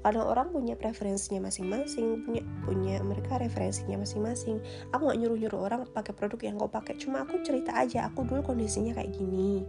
Karena 0.00 0.24
orang 0.24 0.48
punya 0.48 0.80
preferensinya 0.80 1.52
masing-masing 1.52 2.24
punya 2.24 2.40
punya 2.64 2.96
mereka 3.04 3.36
referensinya 3.36 4.00
masing-masing. 4.00 4.60
Aku 4.96 5.08
nggak 5.08 5.20
nyuruh 5.20 5.38
nyuruh 5.40 5.60
orang 5.60 5.80
pakai 5.88 6.12
produk 6.16 6.40
yang 6.40 6.56
kau 6.56 6.72
pakai. 6.72 6.96
Cuma 6.96 7.24
aku 7.24 7.40
cerita 7.44 7.76
aja 7.76 8.08
aku 8.08 8.24
dulu 8.24 8.40
kondisinya 8.40 8.96
kayak 8.96 9.12
gini. 9.12 9.64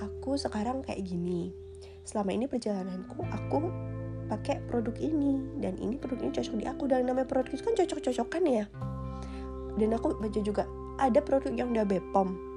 Aku 0.00 0.36
sekarang 0.40 0.80
kayak 0.80 1.04
gini. 1.04 1.52
Selama 2.04 2.32
ini 2.32 2.48
perjalananku 2.48 3.20
aku 3.28 3.68
pakai 4.32 4.64
produk 4.64 4.96
ini. 4.96 5.60
Dan 5.60 5.76
ini 5.76 6.00
produk 6.00 6.24
ini 6.24 6.32
cocok 6.32 6.56
di 6.56 6.64
aku. 6.64 6.84
Dan 6.88 7.04
namanya 7.04 7.28
produk 7.28 7.52
itu 7.52 7.60
kan 7.64 7.76
cocok-cocokan 7.76 8.44
ya 8.48 8.64
dan 9.80 9.94
aku 9.94 10.16
baca 10.18 10.40
juga 10.42 10.64
ada 10.98 11.18
produk 11.18 11.52
yang 11.54 11.74
udah 11.74 11.86
Bepom 11.86 12.54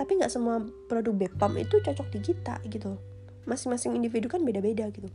tapi 0.00 0.16
nggak 0.16 0.32
semua 0.32 0.64
produk 0.88 1.12
Bepom 1.12 1.60
itu 1.60 1.76
cocok 1.76 2.08
di 2.08 2.24
kita 2.24 2.56
gitu. 2.72 2.96
Masing-masing 3.44 3.92
individu 3.92 4.32
kan 4.32 4.40
beda-beda 4.40 4.88
gitu. 4.88 5.12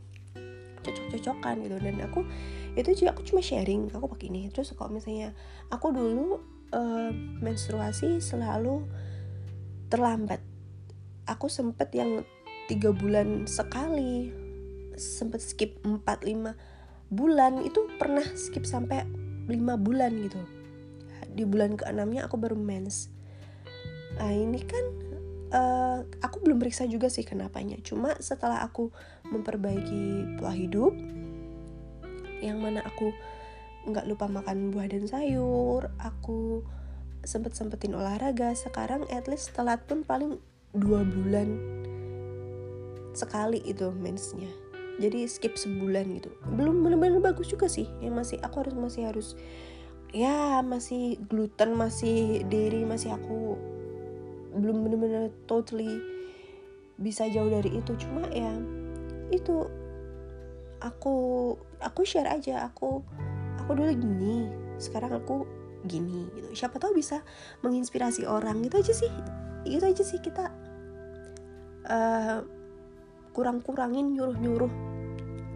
Cocok-cocokan 0.86 1.66
gitu. 1.66 1.76
Dan 1.82 1.98
aku 2.06 2.22
itu 2.78 3.02
juga 3.02 3.18
aku 3.18 3.26
cuma 3.26 3.42
sharing 3.42 3.90
aku 3.90 4.06
pakai 4.14 4.30
ini. 4.30 4.46
Terus 4.54 4.70
kalau 4.78 4.94
misalnya 4.94 5.34
aku 5.74 5.90
dulu 5.90 6.38
uh, 6.70 7.10
menstruasi 7.42 8.22
selalu 8.22 8.86
terlambat. 9.90 10.38
Aku 11.26 11.50
sempet 11.50 11.90
yang 11.90 12.22
tiga 12.70 12.94
bulan 12.94 13.50
sekali 13.50 14.30
sempet 14.94 15.42
skip 15.42 15.82
4-5 15.82 16.54
bulan 17.10 17.58
itu 17.66 17.90
pernah 17.98 18.24
skip 18.38 18.64
sampai 18.64 19.02
5 19.50 19.52
bulan 19.82 20.14
gitu 20.24 20.55
di 21.30 21.44
bulan 21.44 21.76
keenamnya 21.76 22.26
aku 22.28 22.36
baru 22.40 22.56
mens. 22.56 23.08
Nah 24.16 24.32
ini 24.32 24.60
kan 24.64 24.84
uh, 25.52 25.98
aku 26.24 26.42
belum 26.42 26.58
periksa 26.60 26.88
juga 26.88 27.12
sih 27.12 27.24
kenapanya. 27.24 27.78
Cuma 27.84 28.16
setelah 28.18 28.64
aku 28.64 28.90
memperbaiki 29.28 30.36
pola 30.40 30.54
hidup 30.54 30.94
yang 32.44 32.60
mana 32.60 32.84
aku 32.84 33.10
nggak 33.86 34.06
lupa 34.10 34.26
makan 34.26 34.74
buah 34.74 34.90
dan 34.90 35.06
sayur 35.06 35.88
aku 36.02 36.66
sempet 37.22 37.54
sempetin 37.54 37.94
olahraga 37.94 38.52
sekarang 38.52 39.06
at 39.08 39.30
least 39.30 39.54
telat 39.54 39.82
pun 39.86 40.02
paling 40.02 40.38
dua 40.74 41.02
bulan 41.06 41.56
sekali 43.16 43.64
itu 43.64 43.88
mensnya. 43.96 44.50
Jadi 44.96 45.28
skip 45.28 45.56
sebulan 45.56 46.08
gitu. 46.20 46.32
Belum 46.56 46.80
benar-benar 46.80 47.20
bagus 47.20 47.52
juga 47.52 47.68
sih. 47.68 47.88
Ya 48.00 48.08
masih 48.08 48.40
aku 48.40 48.64
harus 48.64 48.74
masih 48.76 49.08
harus 49.08 49.36
ya 50.14 50.62
masih 50.62 51.18
gluten 51.26 51.74
masih 51.74 52.46
dairy 52.46 52.86
masih 52.86 53.14
aku 53.14 53.58
belum 54.56 54.86
bener-bener 54.88 55.28
totally 55.44 56.00
bisa 56.96 57.28
jauh 57.28 57.48
dari 57.48 57.76
itu. 57.76 57.92
Cuma 58.00 58.24
ya 58.32 58.52
itu 59.28 59.68
aku 60.80 61.16
aku 61.80 62.00
share 62.02 62.28
aja. 62.28 62.72
Aku 62.72 63.04
aku 63.60 63.70
dulu 63.76 63.92
gini 63.92 64.48
sekarang 64.80 65.20
aku 65.20 65.44
gini 65.84 66.28
gitu. 66.34 66.48
Siapa 66.56 66.80
tahu 66.80 66.96
bisa 66.96 67.20
menginspirasi 67.60 68.24
orang. 68.24 68.64
Gitu 68.64 68.76
aja 68.80 68.94
sih 68.96 69.12
itu 69.66 69.82
aja 69.82 70.02
sih 70.06 70.22
kita 70.22 70.48
uh, 71.90 72.40
kurang-kurangin 73.34 74.14
nyuruh-nyuruh 74.16 74.72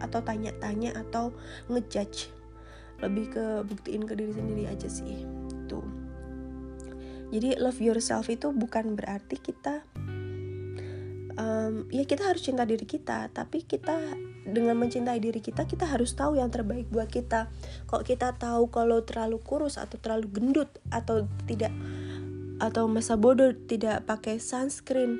atau 0.01 0.19
tanya-tanya 0.21 0.97
atau 0.97 1.31
ngejudge 1.69 2.40
lebih 3.01 3.33
ke 3.33 3.45
buktiin 3.65 4.05
ke 4.05 4.13
diri 4.13 4.33
sendiri 4.33 4.63
aja 4.69 4.87
sih 4.87 5.25
tuh. 5.65 5.83
Jadi 7.31 7.57
love 7.57 7.81
yourself 7.81 8.29
itu 8.29 8.53
bukan 8.53 8.93
berarti 8.93 9.39
kita 9.39 9.87
um, 11.39 11.87
ya 11.89 12.03
kita 12.03 12.27
harus 12.27 12.43
cinta 12.43 12.67
diri 12.67 12.83
kita 12.83 13.31
tapi 13.31 13.63
kita 13.63 13.97
dengan 14.41 14.75
mencintai 14.75 15.21
diri 15.21 15.39
kita 15.39 15.69
kita 15.69 15.85
harus 15.87 16.13
tahu 16.13 16.37
yang 16.37 16.49
terbaik 16.51 16.89
buat 16.89 17.07
kita. 17.07 17.47
Kok 17.87 18.03
kita 18.03 18.35
tahu 18.35 18.69
kalau 18.69 19.01
terlalu 19.05 19.39
kurus 19.41 19.77
atau 19.79 19.97
terlalu 20.01 20.27
gendut 20.29 20.69
atau 20.91 21.25
tidak 21.47 21.73
atau 22.61 22.85
masa 22.85 23.17
bodoh 23.17 23.53
tidak 23.65 24.05
pakai 24.05 24.37
sunscreen 24.37 25.17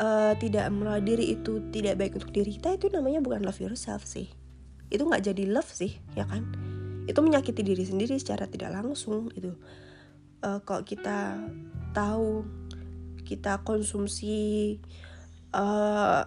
uh, 0.00 0.32
tidak 0.40 0.72
merawat 0.72 1.04
diri 1.04 1.36
itu 1.36 1.60
tidak 1.68 2.00
baik 2.00 2.16
untuk 2.16 2.32
diri 2.32 2.56
kita 2.56 2.80
itu 2.80 2.88
namanya 2.88 3.20
bukan 3.20 3.44
love 3.44 3.60
yourself 3.60 4.06
sih. 4.06 4.32
Itu 4.88 5.04
nggak 5.04 5.28
jadi 5.28 5.44
love 5.50 5.68
sih 5.68 6.00
ya 6.16 6.24
kan 6.24 6.67
itu 7.08 7.18
menyakiti 7.24 7.64
diri 7.64 7.84
sendiri 7.88 8.20
secara 8.20 8.44
tidak 8.44 8.76
langsung 8.76 9.32
itu 9.32 9.56
uh, 10.44 10.60
kalau 10.62 10.84
kita 10.84 11.40
tahu 11.96 12.44
kita 13.24 13.60
konsumsi 13.64 14.76
uh, 15.52 16.24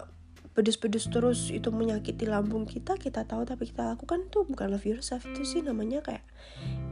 pedes-pedes 0.52 1.08
terus 1.08 1.48
itu 1.48 1.72
menyakiti 1.72 2.28
lambung 2.28 2.68
kita 2.68 3.00
kita 3.00 3.24
tahu 3.24 3.48
tapi 3.48 3.66
kita 3.66 3.96
lakukan 3.96 4.28
tuh 4.28 4.44
bukan 4.44 4.70
love 4.70 4.84
yourself. 4.84 5.24
Itu 5.24 5.42
sih 5.42 5.64
namanya 5.64 6.04
kayak 6.04 6.22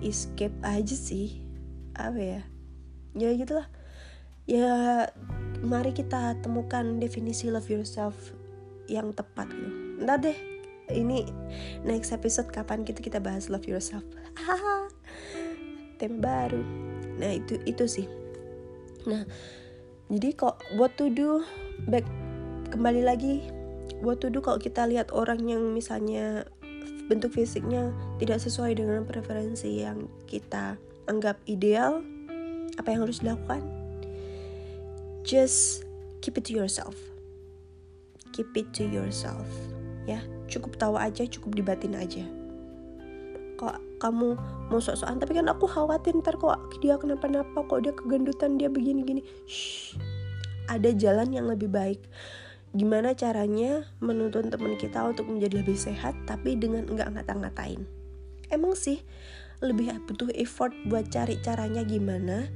escape 0.01 0.57
aja 0.65 0.97
sih. 0.97 1.45
Apa 1.95 2.19
ya? 2.19 2.43
Ya 3.15 3.31
gitulah. 3.37 3.69
Ya 4.49 5.07
mari 5.61 5.93
kita 5.93 6.41
temukan 6.41 6.99
definisi 6.99 7.53
love 7.53 7.69
yourself 7.69 8.17
yang 8.89 9.13
tepat 9.13 9.53
gitu. 9.53 9.71
Entah 10.03 10.19
deh 10.19 10.50
ini 10.93 11.27
next 11.83 12.13
episode 12.13 12.51
kapan 12.51 12.85
kita 12.85 13.01
kita 13.01 13.19
bahas 13.23 13.49
love 13.49 13.67
yourself. 13.67 14.05
Tema 16.01 16.19
baru. 16.21 16.63
Nah 17.19 17.31
itu 17.37 17.59
itu 17.65 17.85
sih. 17.89 18.07
Nah 19.07 19.25
jadi 20.11 20.35
kok 20.35 20.61
buat 20.75 20.95
to 20.99 21.09
do? 21.11 21.43
Back 21.87 22.05
kembali 22.75 23.07
lagi. 23.07 23.47
Buat 24.03 24.25
to 24.25 24.33
kalau 24.41 24.59
kita 24.59 24.87
lihat 24.89 25.15
orang 25.15 25.45
yang 25.47 25.63
misalnya 25.71 26.45
bentuk 27.11 27.35
fisiknya 27.35 27.91
tidak 28.23 28.39
sesuai 28.39 28.79
dengan 28.79 29.03
preferensi 29.03 29.83
yang 29.83 30.07
kita 30.31 30.79
anggap 31.11 31.43
ideal 31.51 32.01
apa 32.79 32.89
yang 32.91 33.05
harus 33.05 33.21
dilakukan? 33.21 33.63
Just 35.27 35.85
keep 36.25 36.39
it 36.39 36.47
to 36.49 36.55
yourself. 36.57 36.97
Keep 38.31 38.57
it 38.57 38.71
to 38.79 38.87
yourself 38.87 39.47
ya 40.09 40.21
cukup 40.51 40.77
tahu 40.77 40.99
aja 40.99 41.23
cukup 41.25 41.55
dibatin 41.55 41.95
aja. 41.95 42.27
Kok 43.57 44.03
kamu 44.03 44.29
mau 44.69 44.81
sok-sokan? 44.83 45.23
Tapi 45.23 45.39
kan 45.39 45.47
aku 45.47 45.71
khawatir 45.71 46.19
ntar 46.19 46.35
kok 46.37 46.59
dia 46.83 46.99
kenapa-napa 46.99 47.63
kok 47.65 47.81
dia 47.87 47.95
kegendutan 47.95 48.59
dia 48.59 48.67
begini-gini. 48.67 49.23
Ada 50.67 50.91
jalan 50.99 51.31
yang 51.31 51.47
lebih 51.47 51.71
baik. 51.71 52.03
Gimana 52.71 53.15
caranya 53.15 53.87
menuntun 53.99 54.51
teman 54.51 54.79
kita 54.79 55.03
untuk 55.03 55.27
menjadi 55.27 55.63
lebih 55.63 55.75
sehat 55.75 56.15
tapi 56.27 56.59
dengan 56.59 56.87
nggak 56.87 57.15
ngata-ngatain? 57.15 57.83
Emang 58.51 58.75
sih 58.75 59.03
lebih 59.61 59.93
butuh 60.09 60.33
effort 60.41 60.73
buat 60.89 61.13
cari 61.13 61.37
caranya 61.45 61.85
gimana 61.85 62.49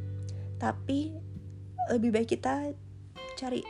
tapi 0.57 1.13
lebih 1.93 2.17
baik 2.17 2.33
kita 2.33 2.73
cari 3.37 3.61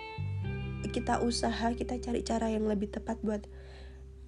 kita 0.94 1.18
usaha 1.18 1.74
kita 1.74 1.98
cari 1.98 2.22
cara 2.22 2.46
yang 2.46 2.70
lebih 2.70 2.94
tepat 2.94 3.18
buat 3.26 3.42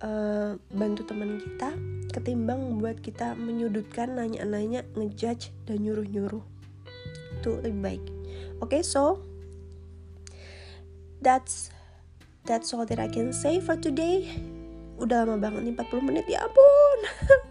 uh, 0.05 0.59
bantu 0.73 1.07
teman 1.07 1.41
kita 1.41 1.73
ketimbang 2.13 2.81
buat 2.81 3.01
kita 3.05 3.37
menyudutkan 3.37 4.17
nanya-nanya 4.17 4.89
ngejudge 4.97 5.53
dan 5.69 5.85
nyuruh-nyuruh. 5.85 6.45
Itu 7.41 7.61
lebih 7.61 7.81
baik. 7.81 8.05
Oke 8.65 8.81
okay, 8.81 8.83
so 8.83 9.21
that's 11.21 11.69
that's 12.49 12.73
all 12.73 12.89
that 12.89 12.97
I 12.97 13.09
can 13.11 13.37
say 13.37 13.61
for 13.61 13.77
today. 13.77 14.25
Udah 14.97 15.29
lama 15.29 15.37
banget 15.37 15.69
nih 15.69 15.75
40 15.77 16.09
menit. 16.09 16.25
Ya 16.25 16.49
ampun. 16.49 16.99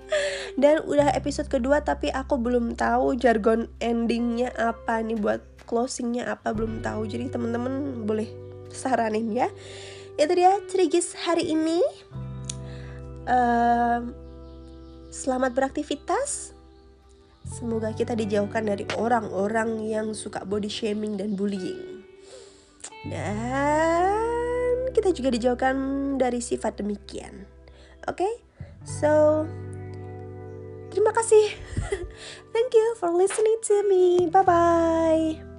Dan 0.61 0.81
udah 0.89 1.13
episode 1.13 1.45
kedua 1.45 1.85
tapi 1.85 2.09
aku 2.09 2.41
belum 2.41 2.73
tahu 2.73 3.13
jargon 3.21 3.69
endingnya 3.77 4.49
apa 4.57 5.03
nih 5.05 5.19
buat 5.19 5.45
closingnya 5.69 6.25
apa 6.25 6.57
belum 6.57 6.81
tahu. 6.81 7.05
Jadi 7.05 7.29
temen-temen 7.29 8.01
boleh 8.09 8.25
saranin 8.73 9.29
ya. 9.29 9.47
Itu 10.17 10.33
dia 10.33 10.57
cerigis 10.65 11.13
hari 11.13 11.53
ini 11.53 11.85
uh, 13.29 13.99
selamat 15.11 15.51
beraktivitas. 15.53 16.53
Semoga 17.45 17.93
kita 17.93 18.17
dijauhkan 18.17 18.65
dari 18.65 18.89
orang-orang 18.97 19.85
yang 19.85 20.17
suka 20.17 20.41
body 20.41 20.69
shaming 20.69 21.13
dan 21.13 21.37
bullying. 21.37 22.01
Dan 23.05 24.89
kita 24.97 25.13
juga 25.13 25.29
dijauhkan 25.29 25.75
dari 26.17 26.41
sifat 26.41 26.81
demikian. 26.81 27.45
Oke? 28.09 28.25
Okay? 28.25 28.33
so 28.85 29.45
terima 30.89 31.13
kasih. 31.13 31.53
Thank 32.53 32.73
you 32.73 32.87
for 32.97 33.13
listening 33.13 33.61
to 33.69 33.75
me. 33.89 34.29
Bye 34.29 34.45
bye 34.45 35.54